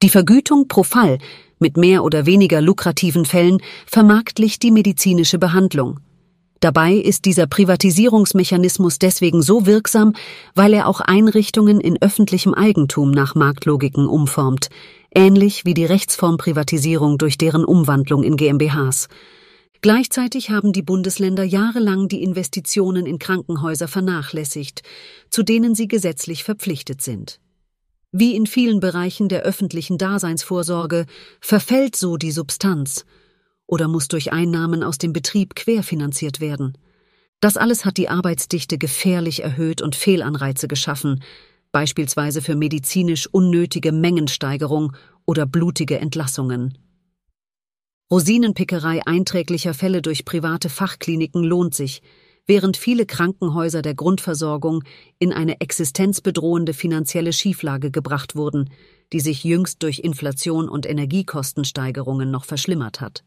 Die 0.03 0.09
Vergütung 0.09 0.69
pro 0.69 0.83
Fall 0.83 1.19
mit 1.59 1.77
mehr 1.77 2.05
oder 2.05 2.27
weniger 2.27 2.61
lukrativen 2.61 3.25
Fällen 3.25 3.59
vermarktlicht 3.87 4.63
die 4.63 4.71
medizinische 4.71 5.39
Behandlung. 5.39 6.01
Dabei 6.61 6.95
ist 6.95 7.27
dieser 7.27 7.47
Privatisierungsmechanismus 7.47 8.99
deswegen 8.99 9.43
so 9.43 9.67
wirksam, 9.67 10.15
weil 10.55 10.73
er 10.73 10.89
auch 10.89 11.01
Einrichtungen 11.01 11.81
in 11.81 12.01
öffentlichem 12.01 12.55
Eigentum 12.55 13.11
nach 13.11 13.35
Marktlogiken 13.35 14.07
umformt, 14.07 14.69
ähnlich 15.15 15.65
wie 15.65 15.75
die 15.75 15.85
Rechtsformprivatisierung 15.85 17.19
durch 17.19 17.37
deren 17.37 17.65
Umwandlung 17.65 18.23
in 18.23 18.37
GmbHs. 18.37 19.09
Gleichzeitig 19.85 20.49
haben 20.49 20.73
die 20.73 20.81
Bundesländer 20.81 21.45
jahrelang 21.45 22.09
die 22.09 22.23
Investitionen 22.23 23.05
in 23.05 23.19
Krankenhäuser 23.19 23.87
vernachlässigt, 23.87 24.81
zu 25.29 25.43
denen 25.43 25.75
sie 25.75 25.89
gesetzlich 25.89 26.43
verpflichtet 26.43 27.03
sind. 27.03 27.39
Wie 28.11 28.35
in 28.35 28.47
vielen 28.47 28.81
Bereichen 28.81 29.29
der 29.29 29.43
öffentlichen 29.43 29.99
Daseinsvorsorge 29.99 31.05
verfällt 31.39 31.97
so 31.97 32.17
die 32.17 32.31
Substanz 32.31 33.05
oder 33.67 33.87
muss 33.87 34.09
durch 34.09 34.33
Einnahmen 34.33 34.83
aus 34.83 34.97
dem 34.97 35.13
Betrieb 35.13 35.55
querfinanziert 35.55 36.41
werden. 36.41 36.79
Das 37.41 37.59
alles 37.59 37.85
hat 37.85 37.99
die 37.99 38.09
Arbeitsdichte 38.09 38.79
gefährlich 38.79 39.43
erhöht 39.43 39.83
und 39.83 39.97
Fehlanreize 39.97 40.67
geschaffen, 40.67 41.23
beispielsweise 41.73 42.41
für 42.41 42.57
medizinisch 42.57 43.27
unnötige 43.27 43.93
Mengensteigerung 43.93 44.97
oder 45.27 45.45
blutige 45.45 45.99
Entlassungen. 45.99 46.79
Rosinenpickerei 48.11 49.01
einträglicher 49.07 49.75
Fälle 49.75 50.03
durch 50.03 50.25
private 50.25 50.69
Fachkliniken 50.69 51.43
lohnt 51.43 51.75
sich, 51.75 52.03
während 52.47 52.77
viele 52.77 53.07
Krankenhäuser 53.07 53.81
der 53.81 53.95
Grundversorgung 53.95 54.85
in 55.19 55.33
eine 55.33 55.61
existenzbedrohende 55.61 56.75
finanzielle 56.75 57.33
Schieflage 57.33 57.91
gebracht 57.91 58.37
wurden, 58.37 58.71
die 59.13 59.21
sich 59.21 59.45
jüngst 59.45 59.83
durch 59.83 60.01
Inflation 60.01 60.69
und 60.69 60.87
Energiekostensteigerungen 60.87 62.31
noch 62.31 62.45
verschlimmert 62.45 63.01
hat. 63.01 63.25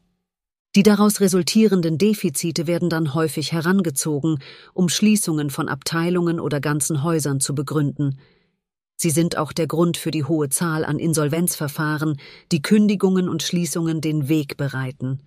Die 0.76 0.84
daraus 0.84 1.22
resultierenden 1.22 1.98
Defizite 1.98 2.68
werden 2.68 2.90
dann 2.90 3.16
häufig 3.16 3.52
herangezogen, 3.52 4.38
um 4.76 4.90
Schließungen 4.90 5.50
von 5.50 5.70
Abteilungen 5.70 6.40
oder 6.40 6.60
ganzen 6.60 7.02
Häusern 7.02 7.40
zu 7.40 7.56
begründen, 7.56 8.20
Sie 8.98 9.12
sind 9.12 9.38
auch 9.38 9.54
der 9.54 9.68
Grund 9.68 9.96
für 9.96 10.10
die 10.10 10.24
hohe 10.24 10.50
Zahl 10.50 10.84
an 10.84 10.98
Insolvenzverfahren, 10.98 12.20
die 12.52 12.64
Kündigungen 12.64 13.30
und 13.30 13.44
Schließungen 13.44 14.02
den 14.02 14.28
Weg 14.28 14.58
bereiten. 14.58 15.20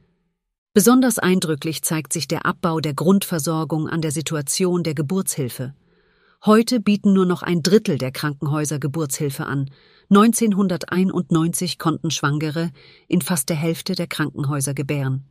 Besonders 0.75 1.19
eindrücklich 1.19 1.83
zeigt 1.83 2.13
sich 2.13 2.27
der 2.27 2.47
Abbau 2.47 2.81
der 2.81 2.95
Grundversorgung 2.95 3.89
an 3.89 4.03
der 4.03 4.11
Situation 4.11 4.83
der 4.83 4.95
Geburtshilfe. 4.95 5.75
Heute 6.45 6.81
bieten 6.81 7.13
nur 7.13 7.27
noch 7.27 7.43
ein 7.43 7.63
Drittel 7.63 7.97
der 7.97 8.11
Krankenhäuser 8.11 8.79
Geburtshilfe 8.79 9.47
an. 9.47 9.71
1991 10.11 11.79
konnten 11.79 12.11
Schwangere 12.11 12.71
in 13.09 13.21
fast 13.21 13.49
der 13.51 13.57
Hälfte 13.57 13.95
der 13.95 14.09
Krankenhäuser 14.09 14.75
gebären. 14.75 15.27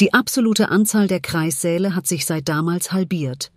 Die 0.00 0.14
absolute 0.14 0.68
Anzahl 0.68 1.08
der 1.08 1.20
Kreissäle 1.20 1.94
hat 1.94 2.06
sich 2.06 2.24
seit 2.24 2.48
damals 2.48 2.92
halbiert. 2.92 3.50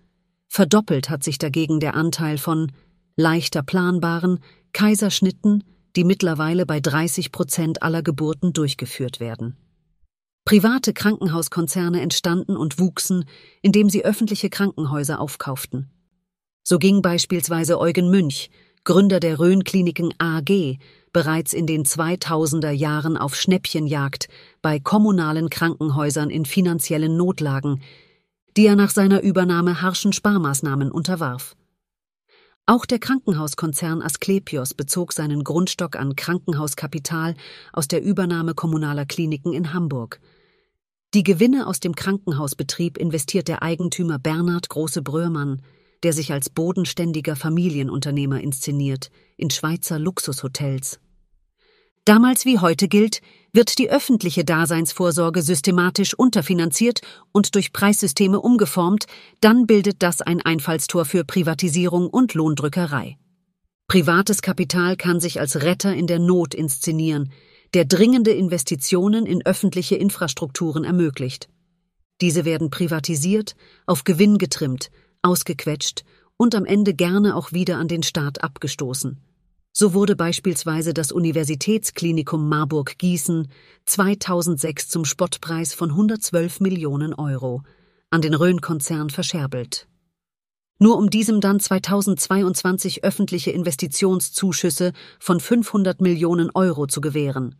Verdoppelt 0.48 1.10
hat 1.10 1.24
sich 1.24 1.38
dagegen 1.38 1.80
der 1.80 1.96
Anteil 1.96 2.38
von 2.38 2.72
leichter 3.20 3.62
planbaren 3.62 4.40
Kaiserschnitten, 4.72 5.64
die 5.96 6.04
mittlerweile 6.04 6.66
bei 6.66 6.80
30 6.80 7.32
Prozent 7.32 7.84
aller 7.84 8.02
Geburten 8.02 8.54
durchgeführt 8.54 9.20
werden. 9.20 9.58
Private 10.46 10.94
Krankenhauskonzerne 10.94 12.02
entstanden 12.02 12.56
und 12.56 12.80
wuchsen, 12.80 13.26
indem 13.62 13.90
sie 13.90 14.06
öffentliche 14.06 14.50
Krankenhäuser 14.50 15.20
aufkauften. 15.20 15.92
So 16.64 16.80
ging 16.80 17.02
beispielsweise 17.02 17.80
Eugen 17.80 18.10
Münch, 18.10 18.50
Gründer 18.86 19.20
der 19.20 19.40
Rhön-Kliniken 19.40 20.14
AG, 20.18 20.78
bereits 21.12 21.54
in 21.54 21.68
den 21.68 21.84
2000er 21.84 22.72
Jahren 22.72 23.18
auf 23.18 23.36
Schnäppchenjagd 23.36 24.30
bei 24.62 24.80
kommunalen 24.80 25.50
Krankenhäusern 25.50 26.30
in 26.30 26.46
finanziellen 26.46 27.18
Notlagen, 27.18 27.82
die 28.56 28.66
er 28.66 28.76
nach 28.76 28.92
seiner 28.92 29.22
Übernahme 29.22 29.82
harschen 29.82 30.14
Sparmaßnahmen 30.14 30.92
unterwarf. 30.92 31.56
Auch 32.70 32.86
der 32.86 33.00
Krankenhauskonzern 33.00 34.04
Asklepios 34.04 34.76
bezog 34.76 35.14
seinen 35.14 35.44
Grundstock 35.44 35.96
an 35.96 36.16
Krankenhauskapital 36.16 37.34
aus 37.74 37.88
der 37.88 38.04
Übernahme 38.04 38.54
kommunaler 38.54 39.08
Kliniken 39.08 39.54
in 39.54 39.74
Hamburg. 39.74 40.20
Die 41.16 41.24
Gewinne 41.24 41.66
aus 41.66 41.80
dem 41.80 41.96
Krankenhausbetrieb 41.96 43.00
investiert 43.00 43.48
der 43.48 43.64
Eigentümer 43.64 44.20
Bernhard 44.20 44.70
Große-Bröhrmann, 44.70 45.64
der 46.04 46.14
sich 46.14 46.32
als 46.32 46.52
bodenständiger 46.52 47.36
Familienunternehmer 47.36 48.40
inszeniert, 48.40 49.10
in 49.36 49.50
Schweizer 49.50 49.98
Luxushotels. 49.98 51.00
Damals 52.10 52.44
wie 52.44 52.58
heute 52.58 52.88
gilt, 52.88 53.22
wird 53.54 53.78
die 53.78 53.92
öffentliche 53.92 54.44
Daseinsvorsorge 54.44 55.44
systematisch 55.44 56.16
unterfinanziert 56.16 57.02
und 57.32 57.54
durch 57.54 57.72
Preissysteme 57.72 58.42
umgeformt, 58.42 59.06
dann 59.42 59.68
bildet 59.68 60.02
das 60.02 60.24
ein 60.24 60.42
Einfallstor 60.42 61.06
für 61.06 61.24
Privatisierung 61.24 62.08
und 62.08 62.34
Lohndrückerei. 62.34 63.20
Privates 63.88 64.42
Kapital 64.42 64.98
kann 64.98 65.20
sich 65.20 65.40
als 65.40 65.62
Retter 65.62 65.94
in 65.94 66.08
der 66.08 66.18
Not 66.18 66.56
inszenieren, 66.56 67.32
der 67.76 67.86
dringende 67.86 68.32
Investitionen 68.32 69.28
in 69.28 69.46
öffentliche 69.46 69.96
Infrastrukturen 69.96 70.86
ermöglicht. 70.86 71.48
Diese 72.22 72.44
werden 72.44 72.72
privatisiert, 72.72 73.56
auf 73.86 74.04
Gewinn 74.04 74.40
getrimmt, 74.40 74.90
ausgequetscht 75.22 76.06
und 76.38 76.56
am 76.56 76.66
Ende 76.66 76.96
gerne 76.96 77.36
auch 77.36 77.52
wieder 77.52 77.78
an 77.78 77.88
den 77.88 78.02
Staat 78.02 78.44
abgestoßen. 78.44 79.20
So 79.72 79.94
wurde 79.94 80.16
beispielsweise 80.16 80.94
das 80.94 81.12
Universitätsklinikum 81.12 82.50
Marburg-Gießen 82.50 83.48
2006 83.86 84.90
zum 84.90 85.06
Spottpreis 85.06 85.74
von 85.74 85.92
112 85.92 86.60
Millionen 86.60 87.14
Euro 87.14 87.64
an 88.10 88.22
den 88.22 88.34
Rhön-Konzern 88.34 89.10
verscherbelt. 89.10 89.88
Nur 90.80 90.98
um 90.98 91.10
diesem 91.10 91.42
dann 91.42 91.60
2022 91.60 93.04
öffentliche 93.04 93.52
Investitionszuschüsse 93.52 94.94
von 95.20 95.40
500 95.40 96.02
Millionen 96.02 96.50
Euro 96.52 96.88
zu 96.88 97.02
gewähren. 97.02 97.56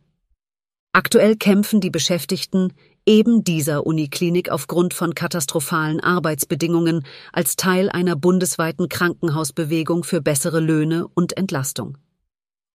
Aktuell 0.94 1.36
kämpfen 1.36 1.82
die 1.82 1.92
Beschäftigten 1.92 2.74
eben 3.10 3.44
dieser 3.44 3.88
Uniklinik 3.88 4.52
aufgrund 4.52 4.94
von 4.94 5.16
katastrophalen 5.16 6.00
Arbeitsbedingungen 6.00 7.04
als 7.34 7.56
Teil 7.56 7.90
einer 7.90 8.16
bundesweiten 8.16 8.88
Krankenhausbewegung 8.88 10.04
für 10.04 10.22
bessere 10.22 10.60
Löhne 10.60 11.08
und 11.08 11.36
Entlastung. 11.36 11.98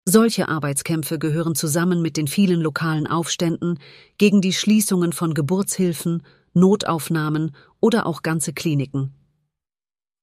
Solche 0.06 0.48
Arbeitskämpfe 0.48 1.20
gehören 1.20 1.54
zusammen 1.54 2.02
mit 2.02 2.16
den 2.16 2.28
vielen 2.28 2.62
lokalen 2.62 3.08
Aufständen 3.08 3.78
gegen 4.18 4.40
die 4.42 4.54
Schließungen 4.54 5.12
von 5.12 5.34
Geburtshilfen, 5.34 6.24
Notaufnahmen 6.54 7.52
oder 7.82 8.08
auch 8.08 8.22
ganze 8.24 8.54
Kliniken. 8.54 9.14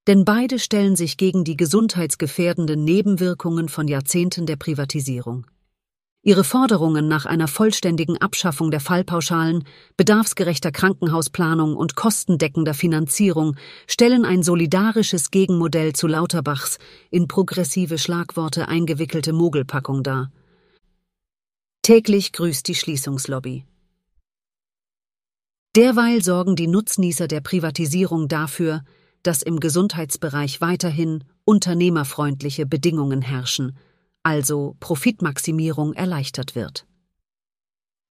Denn 0.06 0.24
beide 0.24 0.58
stellen 0.58 0.96
sich 0.96 1.18
gegen 1.18 1.44
die 1.44 1.56
gesundheitsgefährdenden 1.56 2.82
Nebenwirkungen 2.82 3.68
von 3.68 3.86
Jahrzehnten 3.88 4.46
der 4.46 4.56
Privatisierung. 4.56 5.46
Ihre 6.22 6.42
Forderungen 6.42 7.06
nach 7.06 7.26
einer 7.26 7.46
vollständigen 7.46 8.18
Abschaffung 8.18 8.72
der 8.72 8.80
Fallpauschalen, 8.80 9.64
bedarfsgerechter 9.96 10.72
Krankenhausplanung 10.72 11.76
und 11.76 11.94
kostendeckender 11.94 12.75
Finanzierung 12.75 13.54
stellen 13.87 14.25
ein 14.25 14.42
solidarisches 14.42 15.30
Gegenmodell 15.30 15.92
zu 15.92 16.08
Lauterbachs 16.08 16.78
in 17.10 17.28
progressive 17.28 17.98
Schlagworte 17.98 18.66
eingewickelte 18.66 19.32
Mogelpackung 19.32 20.02
dar. 20.02 20.32
Täglich 21.82 22.32
grüßt 22.32 22.66
die 22.66 22.75
Schließungslobby. 22.75 23.64
Derweil 25.76 26.22
sorgen 26.25 26.56
die 26.56 26.66
Nutznießer 26.66 27.28
der 27.28 27.40
Privatisierung 27.40 28.26
dafür, 28.26 28.82
dass 29.22 29.42
im 29.42 29.60
Gesundheitsbereich 29.60 30.60
weiterhin 30.60 31.22
unternehmerfreundliche 31.44 32.66
Bedingungen 32.66 33.22
herrschen– 33.22 33.78
also 34.22 34.76
Profitmaximierung, 34.80 35.92
erleichtert 35.94 36.54
wird. 36.54 36.87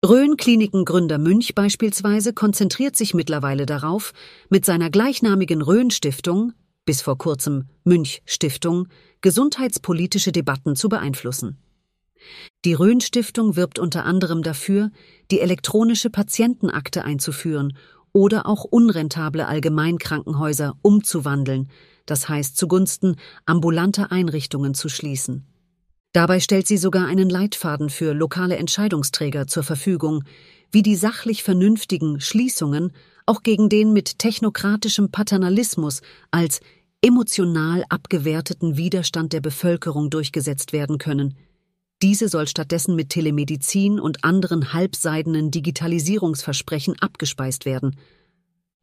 Rhön-Kliniken-Gründer 0.04 1.16
Münch 1.18 1.54
beispielsweise 1.54 2.34
konzentriert 2.34 2.94
sich 2.94 3.14
mittlerweile 3.14 3.64
darauf, 3.64 4.12
mit 4.50 4.66
seiner 4.66 4.90
gleichnamigen 4.90 5.62
Rhön-Stiftung, 5.62 6.52
bis 6.84 7.00
vor 7.00 7.16
kurzem 7.16 7.68
Münch-Stiftung, 7.84 8.88
gesundheitspolitische 9.22 10.30
Debatten 10.30 10.76
zu 10.76 10.90
beeinflussen. 10.90 11.58
Die 12.64 12.74
Rhön-Stiftung 12.74 13.56
wirbt 13.56 13.78
unter 13.78 14.04
anderem 14.04 14.42
dafür, 14.42 14.90
die 15.30 15.40
elektronische 15.40 16.10
Patientenakte 16.10 17.04
einzuführen 17.04 17.76
oder 18.12 18.46
auch 18.46 18.64
unrentable 18.64 19.46
Allgemeinkrankenhäuser 19.46 20.74
umzuwandeln, 20.82 21.70
das 22.06 22.28
heißt 22.28 22.56
zugunsten 22.56 23.16
ambulanter 23.46 24.12
Einrichtungen 24.12 24.74
zu 24.74 24.88
schließen. 24.88 25.46
Dabei 26.14 26.38
stellt 26.38 26.68
sie 26.68 26.76
sogar 26.76 27.08
einen 27.08 27.28
Leitfaden 27.28 27.90
für 27.90 28.14
lokale 28.14 28.56
Entscheidungsträger 28.56 29.48
zur 29.48 29.64
Verfügung, 29.64 30.22
wie 30.70 30.82
die 30.82 30.94
sachlich 30.94 31.42
vernünftigen 31.42 32.20
Schließungen 32.20 32.92
auch 33.26 33.42
gegen 33.42 33.68
den 33.68 33.92
mit 33.92 34.20
technokratischem 34.20 35.10
Paternalismus 35.10 36.02
als 36.30 36.60
emotional 37.02 37.84
abgewerteten 37.88 38.76
Widerstand 38.76 39.32
der 39.32 39.40
Bevölkerung 39.40 40.08
durchgesetzt 40.08 40.72
werden 40.72 40.98
können. 40.98 41.34
Diese 42.00 42.28
soll 42.28 42.46
stattdessen 42.46 42.94
mit 42.94 43.08
Telemedizin 43.08 43.98
und 43.98 44.22
anderen 44.22 44.72
halbseidenen 44.72 45.50
Digitalisierungsversprechen 45.50 46.94
abgespeist 47.00 47.64
werden. 47.64 47.96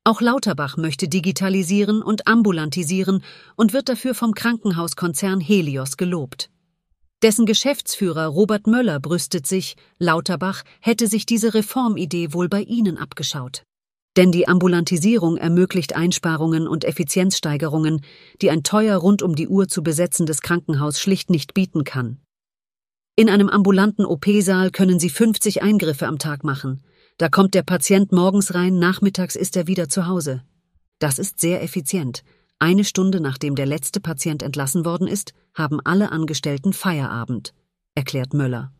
Auch 0.03 0.19
Lauterbach 0.19 0.75
möchte 0.75 1.07
digitalisieren 1.07 2.01
und 2.01 2.27
ambulantisieren 2.27 3.23
und 3.55 3.71
wird 3.71 3.87
dafür 3.87 4.15
vom 4.15 4.33
Krankenhauskonzern 4.33 5.39
Helios 5.39 5.95
gelobt. 5.95 6.50
Dessen 7.21 7.45
Geschäftsführer 7.45 8.25
Robert 8.25 8.65
Möller 8.65 8.99
brüstet 8.99 9.45
sich, 9.45 9.75
Lauterbach 9.99 10.63
hätte 10.79 11.05
sich 11.05 11.27
diese 11.27 11.53
Reformidee 11.53 12.33
wohl 12.33 12.49
bei 12.49 12.61
Ihnen 12.61 12.97
abgeschaut. 12.97 13.63
Denn 14.17 14.31
die 14.31 14.47
Ambulantisierung 14.47 15.37
ermöglicht 15.37 15.95
Einsparungen 15.95 16.67
und 16.67 16.83
Effizienzsteigerungen, 16.83 18.01
die 18.41 18.49
ein 18.49 18.63
teuer 18.63 18.97
rund 18.97 19.21
um 19.21 19.35
die 19.35 19.47
Uhr 19.47 19.67
zu 19.67 19.83
besetzendes 19.83 20.41
Krankenhaus 20.41 20.99
schlicht 20.99 21.29
nicht 21.29 21.53
bieten 21.53 21.83
kann. 21.83 22.19
In 23.15 23.29
einem 23.29 23.49
ambulanten 23.49 24.05
OP-Saal 24.05 24.71
können 24.71 24.99
Sie 24.99 25.09
50 25.09 25.61
Eingriffe 25.61 26.07
am 26.07 26.17
Tag 26.17 26.43
machen. 26.43 26.83
Da 27.17 27.29
kommt 27.29 27.53
der 27.53 27.63
Patient 27.63 28.11
morgens 28.11 28.55
rein, 28.55 28.79
nachmittags 28.79 29.35
ist 29.35 29.55
er 29.55 29.67
wieder 29.67 29.87
zu 29.87 30.07
Hause. 30.07 30.43
Das 30.97 31.19
ist 31.19 31.39
sehr 31.39 31.61
effizient. 31.61 32.23
Eine 32.61 32.83
Stunde 32.83 33.21
nachdem 33.21 33.55
der 33.55 33.65
letzte 33.65 33.99
Patient 33.99 34.43
entlassen 34.43 34.85
worden 34.85 35.07
ist, 35.07 35.33
haben 35.55 35.79
alle 35.83 36.11
Angestellten 36.11 36.73
Feierabend, 36.73 37.55
erklärt 37.95 38.35
Möller. 38.35 38.71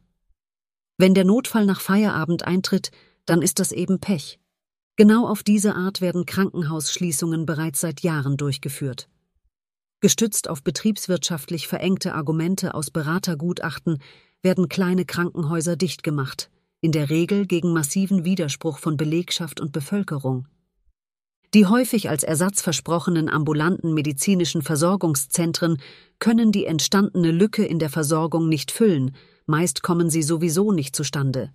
Wenn 1.00 1.15
der 1.15 1.25
Notfall 1.25 1.65
nach 1.65 1.81
Feierabend 1.81 2.45
eintritt, 2.45 2.91
dann 3.25 3.41
ist 3.41 3.57
das 3.57 3.71
eben 3.71 4.00
Pech. 4.00 4.39
Genau 4.97 5.27
auf 5.27 5.41
diese 5.41 5.73
Art 5.73 6.00
werden 6.00 6.27
Krankenhausschließungen 6.27 7.47
bereits 7.47 7.79
seit 7.79 8.01
Jahren 8.01 8.38
durchgeführt. 8.38 9.10
Gestützt 9.99 10.47
auf 10.47 10.62
betriebswirtschaftlich 10.62 11.67
verengte 11.67 12.13
Argumente 12.13 12.75
aus 12.75 12.91
Beratergutachten 12.91 13.97
werden 14.43 14.69
kleine 14.69 15.06
Krankenhäuser 15.06 15.75
dicht 15.75 16.03
gemacht, 16.03 16.51
in 16.82 16.91
der 16.91 17.10
Regel 17.10 17.47
gegen 17.47 17.73
massiven 17.73 18.25
Widerspruch 18.25 18.77
von 18.77 18.95
Belegschaft 18.95 19.60
und 19.60 19.71
Bevölkerung. 19.71 20.47
Die 21.53 21.65
häufig 21.65 22.09
als 22.09 22.23
Ersatz 22.23 22.61
versprochenen 22.61 23.27
ambulanten 23.27 23.93
medizinischen 23.93 24.61
Versorgungszentren 24.61 25.81
können 26.19 26.53
die 26.53 26.65
entstandene 26.65 27.31
Lücke 27.31 27.65
in 27.65 27.77
der 27.77 27.89
Versorgung 27.89 28.47
nicht 28.47 28.71
füllen, 28.71 29.15
meist 29.47 29.83
kommen 29.83 30.09
sie 30.09 30.23
sowieso 30.23 30.71
nicht 30.71 30.95
zustande. 30.95 31.51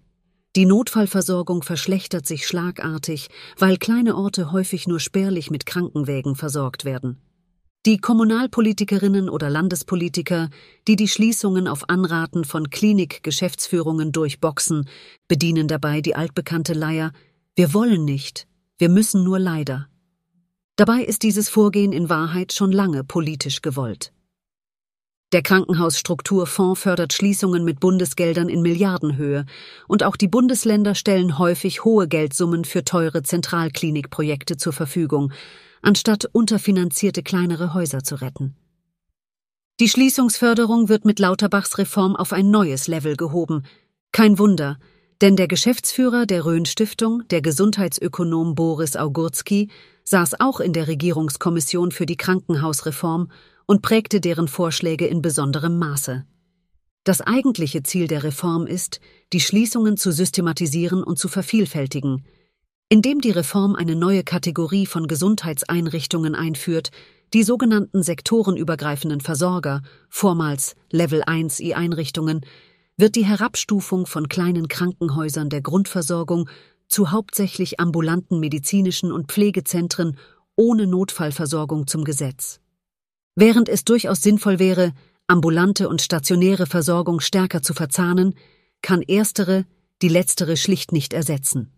Die 0.54 0.66
Notfallversorgung 0.66 1.62
verschlechtert 1.62 2.26
sich 2.26 2.46
schlagartig, 2.46 3.28
weil 3.58 3.78
kleine 3.78 4.16
Orte 4.16 4.52
häufig 4.52 4.86
nur 4.86 5.00
spärlich 5.00 5.50
mit 5.50 5.64
Krankenwägen 5.64 6.34
versorgt 6.34 6.84
werden. 6.84 7.22
Die 7.86 7.98
Kommunalpolitikerinnen 7.98 9.30
oder 9.30 9.48
Landespolitiker, 9.48 10.50
die 10.88 10.96
die 10.96 11.08
Schließungen 11.08 11.68
auf 11.68 11.88
Anraten 11.88 12.44
von 12.44 12.68
Klinikgeschäftsführungen 12.68 14.12
durchboxen, 14.12 14.88
bedienen 15.28 15.68
dabei 15.68 16.00
die 16.02 16.16
altbekannte 16.16 16.74
Leier 16.74 17.12
Wir 17.54 17.72
wollen 17.72 18.04
nicht, 18.04 18.46
wir 18.78 18.88
müssen 18.88 19.24
nur 19.24 19.38
leider. 19.38 19.88
Dabei 20.76 21.02
ist 21.02 21.22
dieses 21.22 21.48
Vorgehen 21.48 21.92
in 21.92 22.08
Wahrheit 22.08 22.52
schon 22.52 22.72
lange 22.72 23.04
politisch 23.04 23.62
gewollt. 23.62 24.12
Der 25.32 25.42
Krankenhausstrukturfonds 25.42 26.80
fördert 26.80 27.12
Schließungen 27.12 27.64
mit 27.64 27.80
Bundesgeldern 27.80 28.48
in 28.48 28.62
Milliardenhöhe, 28.62 29.44
und 29.88 30.04
auch 30.04 30.16
die 30.16 30.28
Bundesländer 30.28 30.94
stellen 30.94 31.38
häufig 31.38 31.84
hohe 31.84 32.06
Geldsummen 32.06 32.64
für 32.64 32.84
teure 32.84 33.22
Zentralklinikprojekte 33.22 34.56
zur 34.56 34.72
Verfügung, 34.72 35.32
anstatt 35.82 36.26
unterfinanzierte 36.32 37.22
kleinere 37.22 37.74
Häuser 37.74 38.04
zu 38.04 38.20
retten. 38.20 38.54
Die 39.80 39.88
Schließungsförderung 39.88 40.88
wird 40.88 41.04
mit 41.04 41.18
Lauterbachs 41.18 41.76
Reform 41.78 42.14
auf 42.14 42.32
ein 42.32 42.50
neues 42.50 42.86
Level 42.86 43.16
gehoben. 43.16 43.64
Kein 44.12 44.38
Wunder, 44.38 44.78
denn 45.20 45.36
der 45.36 45.48
Geschäftsführer 45.48 46.26
der 46.26 46.44
Rhön-Stiftung, 46.44 47.22
der 47.30 47.40
Gesundheitsökonom 47.40 48.54
Boris 48.54 48.96
Augurski, 48.96 49.68
saß 50.04 50.40
auch 50.40 50.60
in 50.60 50.72
der 50.72 50.88
Regierungskommission 50.88 51.90
für 51.90 52.06
die 52.06 52.16
Krankenhausreform 52.16 53.30
und 53.66 53.82
prägte 53.82 54.20
deren 54.20 54.48
Vorschläge 54.48 55.06
in 55.06 55.22
besonderem 55.22 55.78
Maße. 55.78 56.24
Das 57.04 57.20
eigentliche 57.20 57.82
Ziel 57.82 58.08
der 58.08 58.24
Reform 58.24 58.66
ist, 58.66 59.00
die 59.32 59.40
Schließungen 59.40 59.96
zu 59.96 60.12
systematisieren 60.12 61.02
und 61.02 61.18
zu 61.18 61.28
vervielfältigen, 61.28 62.24
indem 62.88 63.20
die 63.20 63.30
Reform 63.30 63.74
eine 63.74 63.96
neue 63.96 64.22
Kategorie 64.22 64.86
von 64.86 65.08
Gesundheitseinrichtungen 65.08 66.34
einführt, 66.34 66.90
die 67.32 67.42
sogenannten 67.42 68.02
sektorenübergreifenden 68.02 69.20
Versorger, 69.20 69.82
vormals 70.08 70.76
Level 70.90 71.22
1 71.24 71.60
I-Einrichtungen, 71.60 72.42
wird 72.96 73.14
die 73.14 73.24
Herabstufung 73.24 74.06
von 74.06 74.28
kleinen 74.28 74.68
Krankenhäusern 74.68 75.48
der 75.48 75.60
Grundversorgung 75.60 76.48
zu 76.88 77.10
hauptsächlich 77.10 77.80
ambulanten 77.80 78.40
medizinischen 78.40 79.12
und 79.12 79.30
Pflegezentren 79.30 80.16
ohne 80.56 80.86
Notfallversorgung 80.86 81.86
zum 81.86 82.04
Gesetz. 82.04 82.60
Während 83.34 83.68
es 83.68 83.84
durchaus 83.84 84.22
sinnvoll 84.22 84.58
wäre, 84.58 84.92
ambulante 85.26 85.88
und 85.88 86.00
stationäre 86.00 86.66
Versorgung 86.66 87.20
stärker 87.20 87.62
zu 87.62 87.74
verzahnen, 87.74 88.34
kann 88.80 89.02
erstere 89.02 89.66
die 90.02 90.08
letztere 90.08 90.56
schlicht 90.56 90.92
nicht 90.92 91.12
ersetzen. 91.12 91.72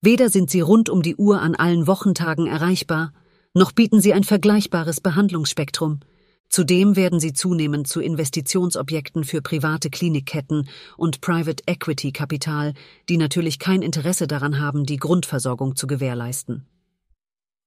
Weder 0.00 0.30
sind 0.30 0.50
sie 0.50 0.60
rund 0.60 0.88
um 0.88 1.02
die 1.02 1.16
Uhr 1.16 1.40
an 1.40 1.54
allen 1.54 1.86
Wochentagen 1.86 2.46
erreichbar, 2.46 3.12
noch 3.54 3.72
bieten 3.72 4.00
sie 4.00 4.12
ein 4.12 4.24
vergleichbares 4.24 5.00
Behandlungsspektrum, 5.00 6.00
Zudem 6.48 6.96
werden 6.96 7.20
sie 7.20 7.32
zunehmend 7.32 7.88
zu 7.88 8.00
Investitionsobjekten 8.00 9.24
für 9.24 9.42
private 9.42 9.90
Klinikketten 9.90 10.68
und 10.96 11.20
Private 11.20 11.62
Equity 11.66 12.12
Kapital, 12.12 12.72
die 13.08 13.16
natürlich 13.16 13.58
kein 13.58 13.82
Interesse 13.82 14.26
daran 14.26 14.60
haben, 14.60 14.86
die 14.86 14.96
Grundversorgung 14.96 15.76
zu 15.76 15.86
gewährleisten. 15.86 16.66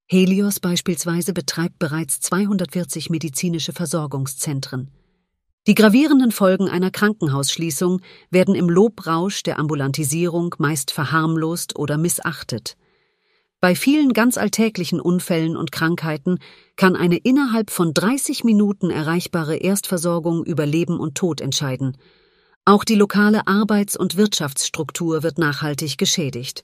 Helios 0.07 0.59
beispielsweise 0.59 1.33
betreibt 1.33 1.77
bereits 1.77 2.19
240 2.19 3.11
medizinische 3.11 3.73
Versorgungszentren. 3.73 4.89
Die 5.67 5.75
gravierenden 5.75 6.31
Folgen 6.31 6.67
einer 6.67 6.89
Krankenhausschließung 6.89 8.01
werden 8.31 8.55
im 8.55 8.69
Lobrausch 8.69 9.43
der 9.43 9.59
Ambulantisierung 9.59 10.55
meist 10.57 10.89
verharmlost 10.89 11.75
oder 11.75 11.99
missachtet. 11.99 12.75
Bei 13.61 13.75
vielen 13.75 14.13
ganz 14.13 14.37
alltäglichen 14.37 15.01
Unfällen 15.01 15.57
und 15.57 15.73
Krankheiten 15.73 16.39
kann 16.77 16.95
eine 16.95 17.17
innerhalb 17.17 17.71
von 17.71 17.93
30 17.93 18.45
Minuten 18.45 18.89
erreichbare 18.89 19.57
Erstversorgung 19.57 20.45
über 20.45 20.65
Leben 20.65 20.97
und 20.97 21.15
Tod 21.15 21.41
entscheiden. 21.41 21.97
Auch 22.63 22.85
die 22.85 22.95
lokale 22.95 23.47
Arbeits- 23.47 23.97
und 23.97 24.15
Wirtschaftsstruktur 24.15 25.23
wird 25.23 25.37
nachhaltig 25.37 25.97
geschädigt. 25.97 26.63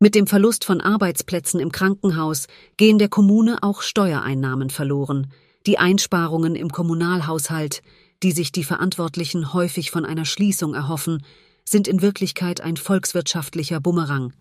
Mit 0.00 0.16
dem 0.16 0.26
Verlust 0.26 0.64
von 0.64 0.80
Arbeitsplätzen 0.80 1.60
im 1.60 1.70
Krankenhaus 1.70 2.46
gehen 2.76 2.98
der 2.98 3.08
Kommune 3.08 3.62
auch 3.62 3.82
Steuereinnahmen 3.82 4.70
verloren, 4.70 5.28
die 5.66 5.78
Einsparungen 5.78 6.56
im 6.56 6.72
Kommunalhaushalt, 6.72 7.82
die 8.24 8.32
sich 8.32 8.50
die 8.50 8.64
Verantwortlichen 8.64 9.52
häufig 9.52 9.92
von 9.92 10.04
einer 10.04 10.24
Schließung 10.24 10.74
erhoffen, 10.74 11.24
sind 11.64 11.86
in 11.86 12.02
Wirklichkeit 12.02 12.60
ein 12.60 12.76
volkswirtschaftlicher 12.76 13.80
Bumerang. 13.80 14.32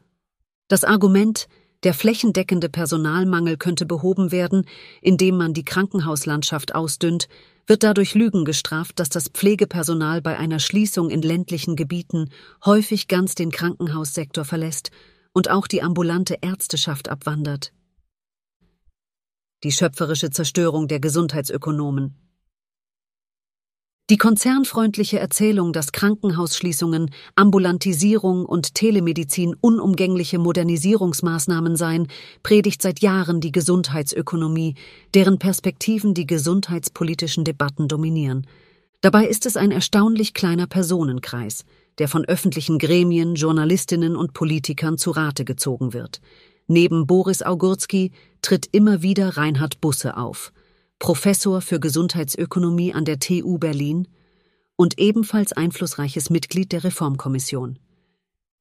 Das 0.69 0.83
Argument, 0.83 1.47
der 1.83 1.93
flächendeckende 1.93 2.69
Personalmangel 2.69 3.57
könnte 3.57 3.85
behoben 3.85 4.31
werden, 4.31 4.65
indem 5.01 5.37
man 5.37 5.53
die 5.53 5.65
Krankenhauslandschaft 5.65 6.75
ausdünnt, 6.75 7.27
wird 7.67 7.83
dadurch 7.83 8.15
Lügen 8.15 8.45
gestraft, 8.45 8.99
dass 8.99 9.09
das 9.09 9.27
Pflegepersonal 9.27 10.21
bei 10.21 10.37
einer 10.37 10.59
Schließung 10.59 11.09
in 11.09 11.21
ländlichen 11.21 11.75
Gebieten 11.75 12.29
häufig 12.65 13.07
ganz 13.07 13.35
den 13.35 13.51
Krankenhaussektor 13.51 14.45
verlässt 14.45 14.89
und 15.33 15.49
auch 15.49 15.67
die 15.67 15.83
ambulante 15.83 16.37
Ärzteschaft 16.41 17.09
abwandert. 17.09 17.73
Die 19.63 19.71
schöpferische 19.71 20.29
Zerstörung 20.29 20.87
der 20.87 20.99
Gesundheitsökonomen. 20.99 22.15
Die 24.09 24.17
konzernfreundliche 24.17 25.19
Erzählung, 25.19 25.73
dass 25.73 25.91
Krankenhausschließungen, 25.91 27.11
Ambulantisierung 27.35 28.45
und 28.45 28.73
Telemedizin 28.73 29.53
unumgängliche 29.59 30.39
Modernisierungsmaßnahmen 30.39 31.75
seien, 31.75 32.07
predigt 32.41 32.81
seit 32.81 33.01
Jahren 33.01 33.41
die 33.41 33.51
Gesundheitsökonomie, 33.51 34.75
deren 35.13 35.39
Perspektiven 35.39 36.13
die 36.13 36.25
gesundheitspolitischen 36.25 37.43
Debatten 37.43 37.89
dominieren. 37.89 38.47
Dabei 39.01 39.27
ist 39.27 39.45
es 39.45 39.57
ein 39.57 39.71
erstaunlich 39.71 40.33
kleiner 40.33 40.67
Personenkreis, 40.67 41.65
der 41.97 42.07
von 42.07 42.23
öffentlichen 42.23 42.79
Gremien, 42.79 43.35
Journalistinnen 43.35 44.15
und 44.15 44.31
Politikern 44.31 44.97
zu 44.97 45.11
Rate 45.11 45.43
gezogen 45.43 45.91
wird. 45.91 46.21
Neben 46.67 47.07
Boris 47.07 47.43
Augurski 47.43 48.13
tritt 48.41 48.69
immer 48.71 49.01
wieder 49.01 49.35
Reinhard 49.35 49.81
Busse 49.81 50.15
auf– 50.15 50.53
Professor 50.99 51.61
für 51.61 51.79
Gesundheitsökonomie 51.79 52.93
an 52.93 53.05
der 53.05 53.19
TU 53.19 53.57
Berlin 53.57 54.07
und 54.75 54.99
ebenfalls 54.99 55.53
einflussreiches 55.53 56.29
Mitglied 56.29 56.71
der 56.71 56.83
Reformkommission. 56.83 57.79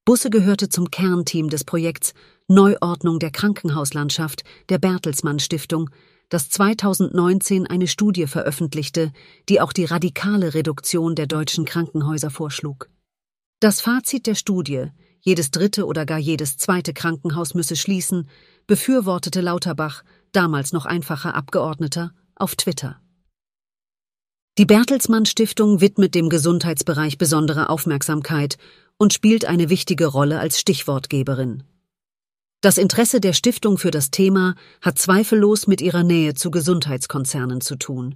Busse 0.05 0.31
gehörte 0.31 0.68
zum 0.68 0.90
Kernteam 0.90 1.49
des 1.49 1.64
Projekts 1.64 2.14
Neuordnung 2.46 3.18
der 3.18 3.31
Krankenhauslandschaft 3.31 4.44
der 4.68 4.79
Bertelsmann 4.79 5.40
Stiftung, 5.40 5.90
das 6.29 6.49
2019 6.51 7.66
eine 7.66 7.88
Studie 7.88 8.27
veröffentlichte, 8.27 9.12
die 9.49 9.61
auch 9.61 9.72
die 9.72 9.85
radikale 9.85 10.55
Reduktion 10.55 11.14
der 11.14 11.27
deutschen 11.27 11.64
Krankenhäuser 11.64 12.31
vorschlug. 12.31 12.88
Das 13.59 13.81
Fazit 13.81 14.27
der 14.27 14.35
Studie, 14.35 14.87
jedes 15.20 15.51
dritte 15.51 15.87
oder 15.87 16.07
gar 16.07 16.18
jedes 16.18 16.57
zweite 16.57 16.92
Krankenhaus 16.92 17.55
müsse 17.55 17.75
schließen, 17.75 18.29
befürwortete 18.66 19.40
Lauterbach, 19.40 20.05
damals 20.33 20.72
noch 20.72 20.87
einfacher 20.87 21.35
Abgeordneter, 21.35 22.12
auf 22.37 22.57
Twitter. 22.57 23.01
Die 24.59 24.64
Bertelsmann 24.64 25.27
Stiftung 25.27 25.83
widmet 25.83 26.14
dem 26.14 26.31
Gesundheitsbereich 26.31 27.18
besondere 27.18 27.68
Aufmerksamkeit 27.68 28.57
und 28.96 29.12
spielt 29.12 29.44
eine 29.44 29.68
wichtige 29.68 30.07
Rolle 30.07 30.38
als 30.38 30.59
Stichwortgeberin. 30.59 31.62
Das 32.62 32.79
Interesse 32.79 33.20
der 33.20 33.35
Stiftung 33.35 33.77
für 33.77 33.90
das 33.90 34.11
Thema 34.11 34.55
hat 34.81 34.99
zweifellos 34.99 35.66
mit 35.66 35.83
ihrer 35.83 36.03
Nähe 36.05 36.33
zu 36.33 36.51
Gesundheitskonzernen 36.51 37.61
zu 37.61 37.77
tun. 37.77 38.14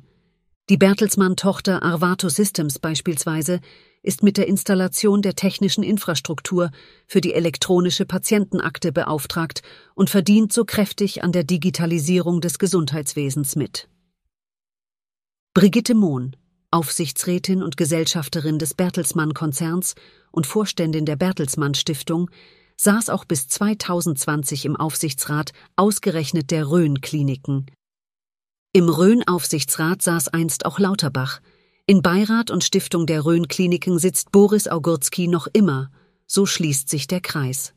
Die 0.70 0.78
Bertelsmann-Tochter 0.78 1.83
Arvato 1.83 2.30
Systems 2.30 2.78
beispielsweise 2.78 3.61
ist 4.02 4.22
mit 4.22 4.38
der 4.38 4.48
Installation 4.48 5.20
der 5.20 5.35
technischen 5.35 5.85
Infrastruktur 5.85 6.70
für 7.06 7.20
die 7.20 7.35
elektronische 7.35 8.06
Patientenakte 8.06 8.92
beauftragt 8.92 9.61
und 9.94 10.09
verdient 10.09 10.54
so 10.54 10.64
kräftig 10.64 11.22
an 11.22 11.33
der 11.33 11.44
Digitalisierung 11.44 12.40
des 12.40 12.59
Gesundheitswesens 12.59 13.56
mit. 13.56 13.89
Brigitte 15.52 15.96
Mohn, 15.96 16.36
Aufsichtsrätin 16.70 17.64
und 17.64 17.76
Gesellschafterin 17.76 18.60
des 18.60 18.74
Bertelsmann-Konzerns 18.74 19.96
und 20.30 20.46
Vorständin 20.46 21.06
der 21.06 21.16
Bertelsmann 21.16 21.74
Stiftung, 21.74 22.30
saß 22.76 23.10
auch 23.10 23.24
bis 23.24 23.48
2020 23.48 24.64
im 24.64 24.76
Aufsichtsrat 24.76 25.50
ausgerechnet 25.74 26.52
der 26.52 26.70
Rhön-Kliniken. 26.70 27.66
Im 28.72 28.88
Rhön-Aufsichtsrat 28.88 30.02
saß 30.02 30.28
einst 30.28 30.66
auch 30.66 30.78
Lauterbach. 30.78 31.40
In 31.84 32.00
Beirat 32.00 32.52
und 32.52 32.62
Stiftung 32.62 33.06
der 33.06 33.24
Rhön-Kliniken 33.24 33.98
sitzt 33.98 34.30
Boris 34.30 34.68
Augurski 34.68 35.26
noch 35.26 35.48
immer. 35.52 35.90
So 36.28 36.46
schließt 36.46 36.88
sich 36.88 37.08
der 37.08 37.20
Kreis. 37.20 37.74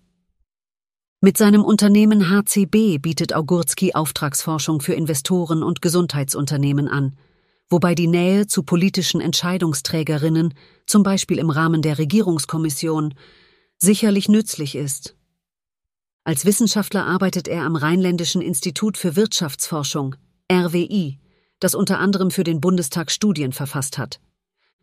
Mit 1.22 1.40
seinem 1.40 1.66
Unternehmen 1.66 2.30
HCB 2.30 3.02
bietet 3.02 3.34
Augurski 3.34 3.96
Auftragsforschung 3.96 4.80
für 4.80 4.94
Investoren 4.94 5.64
und 5.64 5.82
Gesundheitsunternehmen 5.82 6.88
an 6.88 7.18
wobei 7.74 7.96
die 7.96 8.08
Nähe 8.08 8.46
zu 8.46 8.62
politischen 8.62 9.20
Entscheidungsträgerinnen, 9.20 10.54
zum 10.86 11.02
Beispiel 11.02 11.40
im 11.40 11.50
Rahmen 11.50 11.82
der 11.82 11.98
Regierungskommission, 11.98 13.16
sicherlich 13.80 14.30
nützlich 14.30 14.76
ist. 14.76 15.16
Als 16.24 16.46
Wissenschaftler 16.46 17.08
arbeitet 17.08 17.48
er 17.48 17.64
am 17.64 17.76
Rheinländischen 17.76 18.44
Institut 18.44 18.96
für 18.96 19.16
Wirtschaftsforschung, 19.16 20.16
RWI, 20.52 21.18
das 21.60 21.74
unter 21.74 21.98
anderem 21.98 22.30
für 22.30 22.44
den 22.44 22.62
Bundestag 22.62 23.10
Studien 23.10 23.54
verfasst 23.54 23.98
hat. 23.98 24.20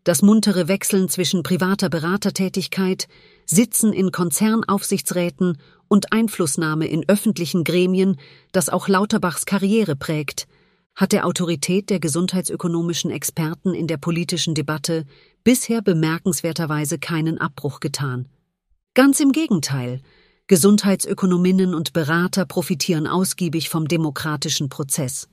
Das 0.03 0.20
muntere 0.20 0.66
Wechseln 0.66 1.09
zwischen 1.09 1.44
privater 1.44 1.90
Beratertätigkeit, 1.90 3.07
Sitzen 3.46 3.92
in 3.92 4.11
Konzernaufsichtsräten 4.11 5.59
und 5.87 6.12
Einflussnahme 6.12 6.88
in 6.88 7.09
öffentlichen 7.09 7.62
Gremien, 7.62 8.16
das 8.50 8.68
auch 8.68 8.88
Lauterbachs 8.88 9.46
Karriere 9.46 9.94
prägt, 9.94 10.48
hat 10.94 11.12
der 11.12 11.26
Autorität 11.26 11.90
der 11.90 12.00
gesundheitsökonomischen 12.00 13.11
Experten 13.11 13.74
in 13.74 13.87
der 13.87 13.96
politischen 13.96 14.55
Debatte 14.55 15.05
bisher 15.44 15.83
bemerkenswerterweise 15.83 16.98
keinen 16.98 17.38
Abbruch 17.38 17.81
getan. 17.81 18.29
Ganz 18.94 19.20
im 19.20 19.33
Gegenteil, 19.33 20.00
Gesundheitsökonominnen 20.46 21.74
und 21.74 21.92
Berater 21.92 22.44
profitieren 22.44 23.07
ausgiebig 23.07 23.68
vom 23.68 23.87
demokratischen 23.87 24.68
Prozess. 24.68 25.29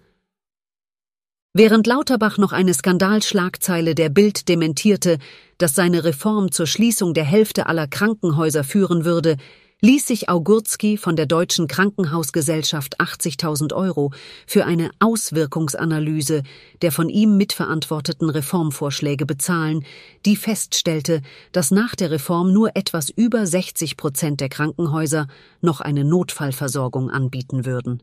Während 1.53 1.87
Lauterbach 1.87 2.37
noch 2.37 2.51
eine 2.51 2.71
Skandalschlagzeile 2.71 3.95
der 3.95 4.09
Bild 4.09 4.47
dementierte, 4.47 5.17
dass 5.57 5.73
seine 5.73 6.03
Reform 6.03 6.51
zur 6.51 6.67
Schließung 6.67 7.15
der 7.15 7.23
Hälfte 7.23 7.65
aller 7.65 7.87
Krankenhäuser 7.87 8.63
führen 8.63 9.05
würde, 9.05 9.37
ließ 9.81 10.07
sich 10.07 10.27
Augurski 10.27 10.97
von 10.97 11.15
der 11.15 11.27
Deutschen 11.27 11.67
Krankenhausgesellschaft 11.67 12.99
80.000 12.99 13.75
Euro 13.75 14.11
für 14.47 14.65
eine 14.65 14.89
Auswirkungsanalyse 14.99 16.41
der 16.81 16.91
von 16.91 17.09
ihm 17.09 17.37
mitverantworteten 17.37 18.29
Reformvorschläge 18.29 19.27
bezahlen, 19.27 19.85
die 20.25 20.35
feststellte, 20.35 21.21
dass 21.51 21.69
nach 21.69 21.95
der 21.95 22.09
Reform 22.09 22.53
nur 22.53 22.75
etwas 22.75 23.09
über 23.09 23.45
60 23.45 23.97
Prozent 23.97 24.41
der 24.41 24.49
Krankenhäuser 24.49 25.27
noch 25.61 25.81
eine 25.81 26.03
Notfallversorgung 26.03 27.11
anbieten 27.11 27.65
würden. 27.65 28.01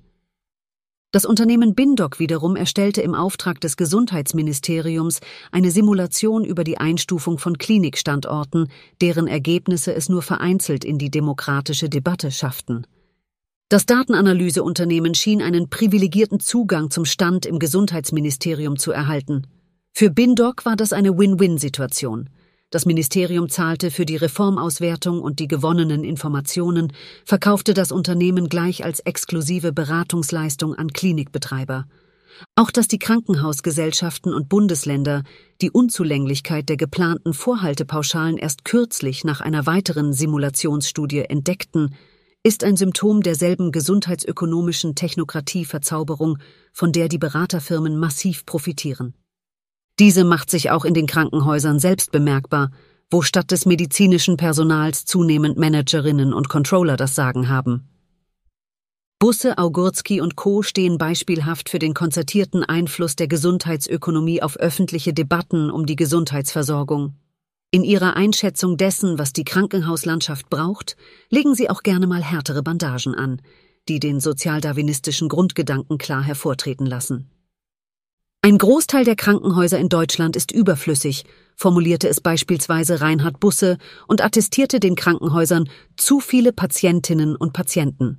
Das 1.15 1.25
Unternehmen 1.25 1.77
Bindoc 1.77 2.19
wiederum 2.19 2.57
erstellte 2.57 3.01
im 3.01 3.15
Auftrag 3.15 3.61
des 3.61 3.77
Gesundheitsministeriums 3.77 5.21
eine 5.53 5.71
Simulation 5.71 6.45
über 6.45 6.65
die 6.65 6.79
Einstufung 6.79 7.39
von 7.39 7.57
Klinikstandorten, 7.57 8.67
deren 9.01 9.29
Ergebnisse 9.29 9.95
es 9.95 10.09
nur 10.09 10.23
vereinzelt 10.23 10.85
in 10.85 10.99
die 10.99 11.13
demokratische 11.13 11.89
Debatte 11.89 12.33
schafften. 12.33 12.85
Das 13.69 13.87
Datenanalyseunternehmen 13.87 15.15
schien 15.15 15.41
einen 15.41 15.71
privilegierten 15.71 16.41
Zugang 16.41 16.91
zum 16.91 17.05
Stand 17.05 17.47
im 17.47 17.61
Gesundheitsministerium 17.61 18.77
zu 18.77 18.91
erhalten. 18.91 19.47
Für 19.93 20.11
Bindoc 20.11 20.65
war 20.65 20.75
das 20.75 20.93
eine 20.93 21.17
Win-Win-Situation. 21.17 22.29
Das 22.75 22.87
Ministerium 22.87 23.49
zahlte 23.51 23.93
für 23.93 24.05
die 24.05 24.17
Reformauswertung 24.17 25.21
und 25.21 25.39
die 25.39 25.47
gewonnenen 25.47 26.03
Informationen, 26.03 26.93
verkaufte 27.25 27.73
das 27.73 27.93
Unternehmen 27.93 28.49
gleich 28.49 28.85
als 28.85 28.99
exklusive 28.99 29.73
Beratungsleistung 29.73 30.75
an 30.75 30.93
Klinikbetreiber. 30.93 31.87
Auch 32.57 32.73
dass 32.73 32.89
die 32.89 32.99
Krankenhausgesellschaften 32.99 34.35
und 34.35 34.49
Bundesländer 34.49 35.23
die 35.61 35.71
Unzulänglichkeit 35.71 36.69
der 36.69 36.77
geplanten 36.77 37.33
Vorhaltepauschalen 37.33 38.39
erst 38.39 38.65
kürzlich 38.65 39.23
nach 39.23 39.41
einer 39.41 39.67
weiteren 39.67 40.13
Simulationsstudie 40.13 41.27
entdeckten, 41.29 41.95
ist 42.43 42.65
ein 42.65 42.77
Symptom 42.77 43.23
derselben 43.23 43.71
gesundheitsökonomischen 43.71 44.97
Technokratieverzauberung, 44.97 46.39
von 46.73 46.91
der 46.91 47.07
die 47.07 47.19
Beraterfirmen 47.19 47.97
massiv 47.97 48.45
profitieren. 48.45 49.15
Diese 49.99 50.25
macht 50.25 50.51
sich 50.51 50.71
auch 50.71 50.85
in 50.85 50.95
den 50.95 51.07
Krankenhäusern 51.07 51.79
selbst 51.79 52.11
bemerkbar, 52.11 52.71
wo 53.11 53.23
statt 53.23 53.51
des 53.51 53.65
medizinischen 53.65 54.37
Personals 54.37 55.05
zunehmend 55.05 55.57
Managerinnen 55.57 56.33
und 56.33 56.49
Controller 56.49 56.97
das 56.97 57.15
Sagen 57.15 57.49
haben. 57.49 57.89
Busse, 59.21 59.57
Augurski 59.57 60.21
und 60.21 60.37
Co. 60.37 60.63
stehen 60.63 60.99
beispielhaft 60.99 61.69
für 61.69 61.79
den 61.79 61.95
konzertierten 61.95 62.65
Einfluss 62.65 63.17
der 63.17 63.29
Gesundheitsökonomie 63.29 64.43
auf 64.43 64.57
öffentliche 64.57 65.15
Debatten 65.15 65.71
um 65.71 65.87
die 65.87 65.97
Gesundheitsversorgung. 65.97 67.15
In 67.71 67.85
ihrer 67.85 68.17
Einschätzung 68.17 68.77
dessen, 68.77 69.19
was 69.19 69.33
die 69.33 69.45
Krankenhauslandschaft 69.45 70.51
braucht, 70.51 70.97
legen 71.31 71.55
sie 71.55 71.71
auch 71.71 71.83
gerne 71.83 72.07
mal 72.07 72.23
härtere 72.23 72.63
Bandagen 72.63 73.15
an, 73.15 73.41
die 73.89 74.01
den 74.01 74.21
sozialdarwinistischen 74.21 75.29
Grundgedanken 75.29 75.99
klar 75.99 76.23
hervortreten 76.23 76.87
lassen. 76.87 77.31
Ein 78.45 78.59
Großteil 78.59 79.07
der 79.07 79.17
Krankenhäuser 79.17 79.79
in 79.79 79.89
Deutschland 79.89 80.37
ist 80.37 80.53
überflüssig, 80.53 81.25
formulierte 81.57 82.09
es 82.09 82.21
beispielsweise 82.21 83.01
Reinhard 83.01 83.41
Busse 83.41 83.79
und 84.07 84.23
attestierte 84.23 84.81
den 84.81 84.97
Krankenhäusern 84.97 85.67
zu 85.97 86.21
viele 86.21 86.53
Patientinnen 86.53 87.37
und 87.37 87.55
Patienten. 87.55 88.19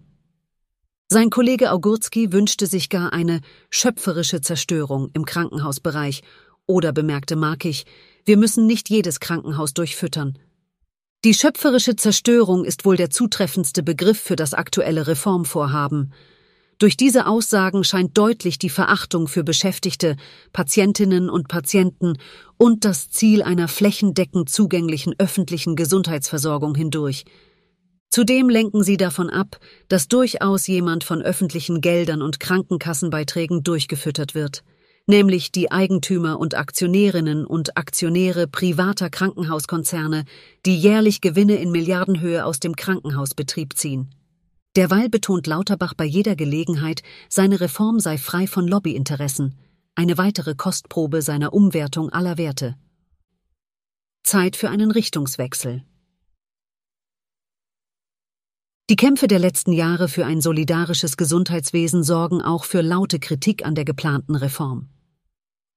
Sein 1.10 1.30
Kollege 1.30 1.72
Augurski 1.72 2.32
wünschte 2.34 2.66
sich 2.66 2.90
gar 2.90 3.14
eine 3.14 3.42
schöpferische 3.70 4.42
Zerstörung 4.42 5.12
im 5.14 5.26
Krankenhausbereich 5.26 6.24
oder 6.66 6.92
bemerkte 6.92 7.36
markig, 7.36 7.86
wir 8.26 8.38
müssen 8.38 8.66
nicht 8.66 8.90
jedes 8.90 9.20
Krankenhaus 9.20 9.76
durchfüttern. 9.76 10.40
Die 11.24 11.36
schöpferische 11.36 11.98
Zerstörung 11.98 12.66
ist 12.66 12.84
wohl 12.84 12.98
der 12.98 13.12
zutreffendste 13.12 13.84
Begriff 13.84 14.20
für 14.20 14.36
das 14.36 14.56
aktuelle 14.56 15.06
Reformvorhaben. 15.06 16.14
Durch 16.78 16.98
diese 16.98 17.26
Aussagen 17.28 17.84
scheint 17.84 18.18
deutlich 18.18 18.60
die 18.60 18.70
Verachtung 18.70 19.28
für 19.28 19.44
Beschäftigte, 19.44 20.18
Patientinnen 20.52 21.30
und 21.30 21.48
Patienten 21.48 22.18
und 22.58 22.84
das 22.84 23.10
Ziel 23.10 23.44
einer 23.44 23.68
flächendeckend 23.68 24.50
zugänglichen 24.50 25.16
öffentlichen 25.18 25.76
Gesundheitsversorgung 25.76 26.76
hindurch. 26.76 27.24
Zudem 28.10 28.50
lenken 28.50 28.84
sie 28.84 28.98
davon 28.98 29.30
ab, 29.30 29.60
dass 29.88 30.08
durchaus 30.08 30.68
jemand 30.68 31.04
von 31.04 31.22
öffentlichen 31.22 31.82
Geldern 31.82 32.22
und 32.22 32.40
Krankenkassenbeiträgen 32.40 33.64
durchgefüttert 33.64 34.36
wird 34.36 34.64
nämlich 35.08 35.52
die 35.52 35.72
Eigentümer 35.72 36.40
und 36.40 36.56
Aktionärinnen 36.56 37.46
und 37.46 37.78
Aktionäre 37.78 38.48
privater 38.48 39.10
Krankenhauskonzerne, 39.10 40.26
die 40.66 40.78
jährlich 40.78 41.22
Gewinne 41.22 41.56
in 41.56 41.72
Milliardenhöhe 41.72 42.46
aus 42.46 42.60
dem 42.60 42.76
Krankenhausbetrieb 42.76 43.78
ziehen. 43.78 44.15
Derweil 44.76 45.08
betont 45.08 45.48
Lauterbach 45.48 45.94
bei 45.94 46.04
jeder 46.04 46.36
Gelegenheit, 46.36 47.02
seine 47.30 47.62
Reform 47.62 48.00
sei 48.02 48.18
frei 48.18 48.46
von 48.46 48.68
Lobbyinteressen, 48.68 49.56
eine 49.96 50.18
weitere 50.18 50.54
Kostprobe 50.54 51.22
seiner 51.22 51.54
Umwertung 51.54 52.10
aller 52.10 52.38
Werte. 52.38 52.76
Zeit 54.24 54.58
für 54.58 54.70
einen 54.70 54.92
Richtungswechsel. 54.92 55.84
Die 58.90 58.98
Kämpfe 58.98 59.28
der 59.28 59.40
letzten 59.40 59.72
Jahre 59.72 60.10
für 60.10 60.26
ein 60.26 60.42
solidarisches 60.42 61.16
Gesundheitswesen 61.16 62.04
sorgen 62.04 62.42
auch 62.42 62.66
für 62.66 62.82
laute 62.82 63.20
Kritik 63.20 63.66
an 63.66 63.76
der 63.76 63.86
geplanten 63.86 64.36
Reform. 64.36 64.90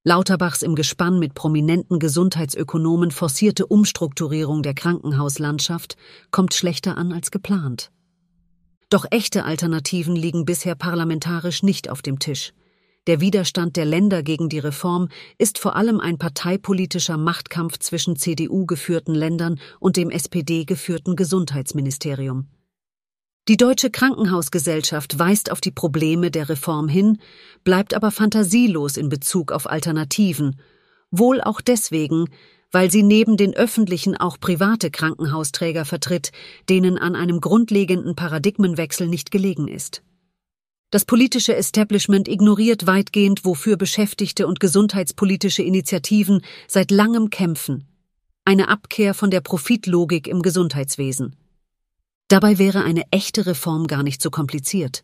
Lauterbachs 0.03 0.61
im 0.61 0.75
Gespann 0.75 1.19
mit 1.19 1.35
prominenten 1.35 1.99
Gesundheitsökonomen 1.99 3.11
forcierte 3.11 3.65
Umstrukturierung 3.65 4.61
der 4.61 4.73
Krankenhauslandschaft 4.73 5.95
kommt 6.31 6.53
schlechter 6.53 6.97
an 6.97 7.13
als 7.13 7.31
geplant. 7.31 7.91
Doch 8.89 9.05
echte 9.11 9.45
Alternativen 9.45 10.15
liegen 10.15 10.45
bisher 10.45 10.75
parlamentarisch 10.75 11.61
nicht 11.61 11.89
auf 11.89 12.01
dem 12.01 12.19
Tisch. 12.19 12.53
Der 13.07 13.21
Widerstand 13.21 13.75
der 13.75 13.85
Länder 13.85 14.23
gegen 14.23 14.49
die 14.49 14.59
Reform 14.59 15.09
ist 15.37 15.57
vor 15.57 15.75
allem 15.75 15.99
ein 15.99 16.17
parteipolitischer 16.17 17.17
Machtkampf 17.17 17.79
zwischen 17.79 18.15
CDU 18.15 18.65
geführten 18.65 19.13
Ländern 19.13 19.59
und 19.79 19.95
dem 19.95 20.09
SPD 20.09 20.65
geführten 20.65 21.15
Gesundheitsministerium. 21.15 22.47
Die 23.47 23.57
Deutsche 23.57 23.89
Krankenhausgesellschaft 23.89 25.17
weist 25.17 25.51
auf 25.51 25.61
die 25.61 25.71
Probleme 25.71 26.29
der 26.29 26.49
Reform 26.49 26.87
hin, 26.87 27.19
bleibt 27.63 27.95
aber 27.95 28.11
fantasielos 28.11 28.95
in 28.95 29.09
Bezug 29.09 29.51
auf 29.51 29.67
Alternativen, 29.67 30.59
wohl 31.09 31.41
auch 31.41 31.61
deswegen, 31.61 32.27
weil 32.71 32.91
sie 32.91 33.03
neben 33.03 33.37
den 33.37 33.55
öffentlichen 33.55 34.15
auch 34.15 34.39
private 34.39 34.91
Krankenhausträger 34.91 35.85
vertritt, 35.85 36.31
denen 36.69 36.97
an 36.97 37.15
einem 37.15 37.41
grundlegenden 37.41 38.15
Paradigmenwechsel 38.15 39.07
nicht 39.07 39.31
gelegen 39.31 39.67
ist. 39.67 40.03
Das 40.91 41.05
politische 41.05 41.55
Establishment 41.55 42.27
ignoriert 42.27 42.87
weitgehend, 42.87 43.45
wofür 43.45 43.77
Beschäftigte 43.77 44.47
und 44.47 44.59
gesundheitspolitische 44.59 45.61
Initiativen 45.61 46.41
seit 46.67 46.89
langem 46.89 47.29
kämpfen. 47.29 47.85
Eine 48.43 48.69
Abkehr 48.69 49.13
von 49.13 49.29
der 49.29 49.41
Profitlogik 49.41 50.27
im 50.27 50.41
Gesundheitswesen. 50.41 51.35
Dabei 52.27 52.57
wäre 52.57 52.83
eine 52.83 53.03
echte 53.11 53.45
Reform 53.45 53.85
gar 53.85 54.01
nicht 54.01 54.21
so 54.21 54.31
kompliziert. 54.31 55.03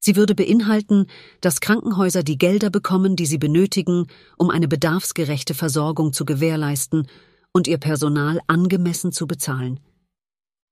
Sie 0.00 0.16
würde 0.16 0.34
beinhalten, 0.34 1.06
dass 1.42 1.60
Krankenhäuser 1.60 2.22
die 2.22 2.38
Gelder 2.38 2.70
bekommen, 2.70 3.16
die 3.16 3.26
sie 3.26 3.38
benötigen, 3.38 4.06
um 4.38 4.50
eine 4.50 4.66
bedarfsgerechte 4.66 5.54
Versorgung 5.54 6.14
zu 6.14 6.24
gewährleisten 6.24 7.06
und 7.52 7.68
ihr 7.68 7.78
Personal 7.78 8.40
angemessen 8.46 9.12
zu 9.12 9.26
bezahlen. 9.26 9.78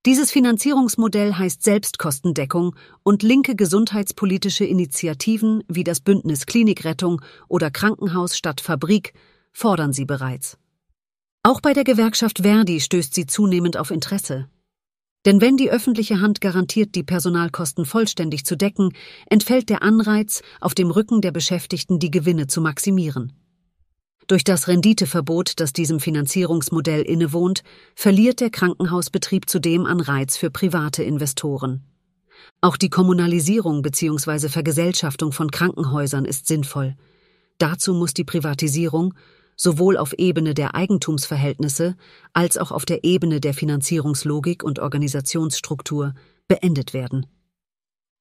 Dieses 0.05 0.31
Finanzierungsmodell 0.31 1.33
heißt 1.33 1.61
Selbstkostendeckung 1.61 2.75
und 3.03 3.21
linke 3.21 3.55
gesundheitspolitische 3.55 4.65
Initiativen 4.65 5.63
wie 5.67 5.83
das 5.83 5.99
Bündnis 5.99 6.45
Klinikrettung 6.45 7.21
oder 7.49 7.69
Krankenhaus 7.69 8.37
statt 8.37 8.61
Fabrik 8.61 9.13
fordern 9.51 9.93
sie 9.93 10.05
bereits. 10.05 10.57
Auch 11.43 11.61
bei 11.61 11.73
der 11.73 11.83
Gewerkschaft 11.83 12.39
Verdi 12.39 12.79
stößt 12.79 13.13
sie 13.13 13.25
zunehmend 13.25 13.77
auf 13.77 13.91
Interesse. 13.91 14.49
Denn 15.25 15.41
wenn 15.41 15.57
die 15.57 15.69
öffentliche 15.69 16.21
Hand 16.21 16.39
garantiert, 16.39 16.95
die 16.95 17.03
Personalkosten 17.03 17.85
vollständig 17.85 18.45
zu 18.45 18.55
decken, 18.55 18.93
entfällt 19.29 19.69
der 19.69 19.83
Anreiz, 19.83 20.41
auf 20.61 20.73
dem 20.73 20.91
Rücken 20.91 21.21
der 21.21 21.31
Beschäftigten 21.31 21.99
die 21.99 22.11
Gewinne 22.11 22.47
zu 22.47 22.61
maximieren. 22.61 23.33
Durch 24.27 24.43
das 24.43 24.67
Renditeverbot, 24.67 25.59
das 25.59 25.73
diesem 25.73 25.99
Finanzierungsmodell 25.99 27.01
innewohnt, 27.01 27.63
verliert 27.95 28.39
der 28.39 28.51
Krankenhausbetrieb 28.51 29.49
zudem 29.49 29.85
an 29.85 29.99
Reiz 29.99 30.37
für 30.37 30.51
private 30.51 31.03
Investoren. 31.03 31.83
Auch 32.61 32.77
die 32.77 32.89
Kommunalisierung 32.89 33.81
bzw. 33.81 34.47
Vergesellschaftung 34.49 35.31
von 35.31 35.51
Krankenhäusern 35.51 36.25
ist 36.25 36.47
sinnvoll. 36.47 36.95
Dazu 37.57 37.93
muss 37.93 38.13
die 38.13 38.23
Privatisierung 38.23 39.13
sowohl 39.59 39.97
auf 39.97 40.13
Ebene 40.13 40.53
der 40.53 40.73
Eigentumsverhältnisse 40.73 41.97
als 42.31 42.57
auch 42.57 42.71
auf 42.71 42.85
der 42.85 43.03
Ebene 43.03 43.41
der 43.41 43.53
Finanzierungslogik 43.53 44.63
und 44.63 44.79
Organisationsstruktur 44.79 46.13
beendet 46.47 46.93
werden. 46.93 47.25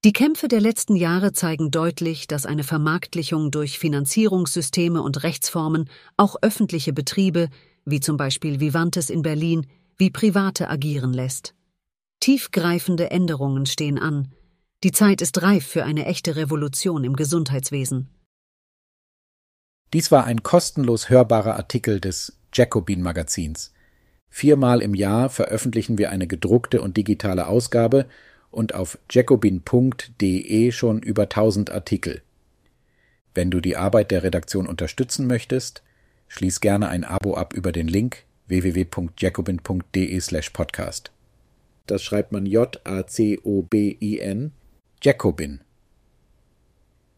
Die 0.04 0.12
Kämpfe 0.12 0.48
der 0.48 0.60
letzten 0.60 0.96
Jahre 0.96 1.32
zeigen 1.32 1.70
deutlich, 1.70 2.26
dass 2.26 2.44
eine 2.44 2.64
Vermarktlichung 2.64 3.52
durch 3.52 3.78
Finanzierungssysteme 3.78 5.00
und 5.00 5.22
Rechtsformen 5.22 5.88
auch 6.16 6.36
öffentliche 6.42 6.92
Betriebe, 6.92 7.48
wie 7.84 8.00
zum 8.00 8.16
Beispiel 8.16 8.58
Vivantes 8.58 9.08
in 9.08 9.22
Berlin, 9.22 9.66
wie 9.96 10.10
private 10.10 10.68
agieren 10.68 11.12
lässt. 11.12 11.54
Tiefgreifende 12.20 13.12
Änderungen 13.12 13.64
stehen 13.66 13.98
an. 13.98 14.32
Die 14.82 14.92
Zeit 14.92 15.22
ist 15.22 15.40
reif 15.42 15.66
für 15.66 15.84
eine 15.84 16.06
echte 16.06 16.34
Revolution 16.34 17.04
im 17.04 17.14
Gesundheitswesen. 17.14 18.08
Dies 19.92 20.10
war 20.10 20.24
ein 20.24 20.42
kostenlos 20.42 21.08
hörbarer 21.08 21.56
Artikel 21.56 22.00
des 22.00 22.36
Jacobin 22.52 23.00
Magazins. 23.00 23.72
Viermal 24.28 24.82
im 24.82 24.94
Jahr 24.94 25.30
veröffentlichen 25.30 25.96
wir 25.96 26.10
eine 26.10 26.26
gedruckte 26.26 26.82
und 26.82 26.98
digitale 26.98 27.46
Ausgabe 27.46 28.06
und 28.50 28.74
auf 28.74 28.98
jacobin.de 29.10 30.72
schon 30.72 31.00
über 31.00 31.22
1000 31.22 31.70
Artikel. 31.70 32.20
Wenn 33.34 33.50
du 33.50 33.60
die 33.60 33.76
Arbeit 33.76 34.10
der 34.10 34.22
Redaktion 34.22 34.66
unterstützen 34.66 35.26
möchtest, 35.26 35.82
schließ 36.28 36.60
gerne 36.60 36.88
ein 36.88 37.04
Abo 37.04 37.34
ab 37.34 37.52
über 37.54 37.72
den 37.72 37.88
Link 37.88 38.24
www.jacobin.de/podcast. 38.48 41.10
Das 41.86 42.02
schreibt 42.02 42.32
man 42.32 42.44
J 42.44 42.78
A 42.84 43.06
C 43.06 43.38
O 43.42 43.62
B 43.62 43.96
I 44.00 44.18
N 44.18 44.52
Jacobin. 45.02 45.60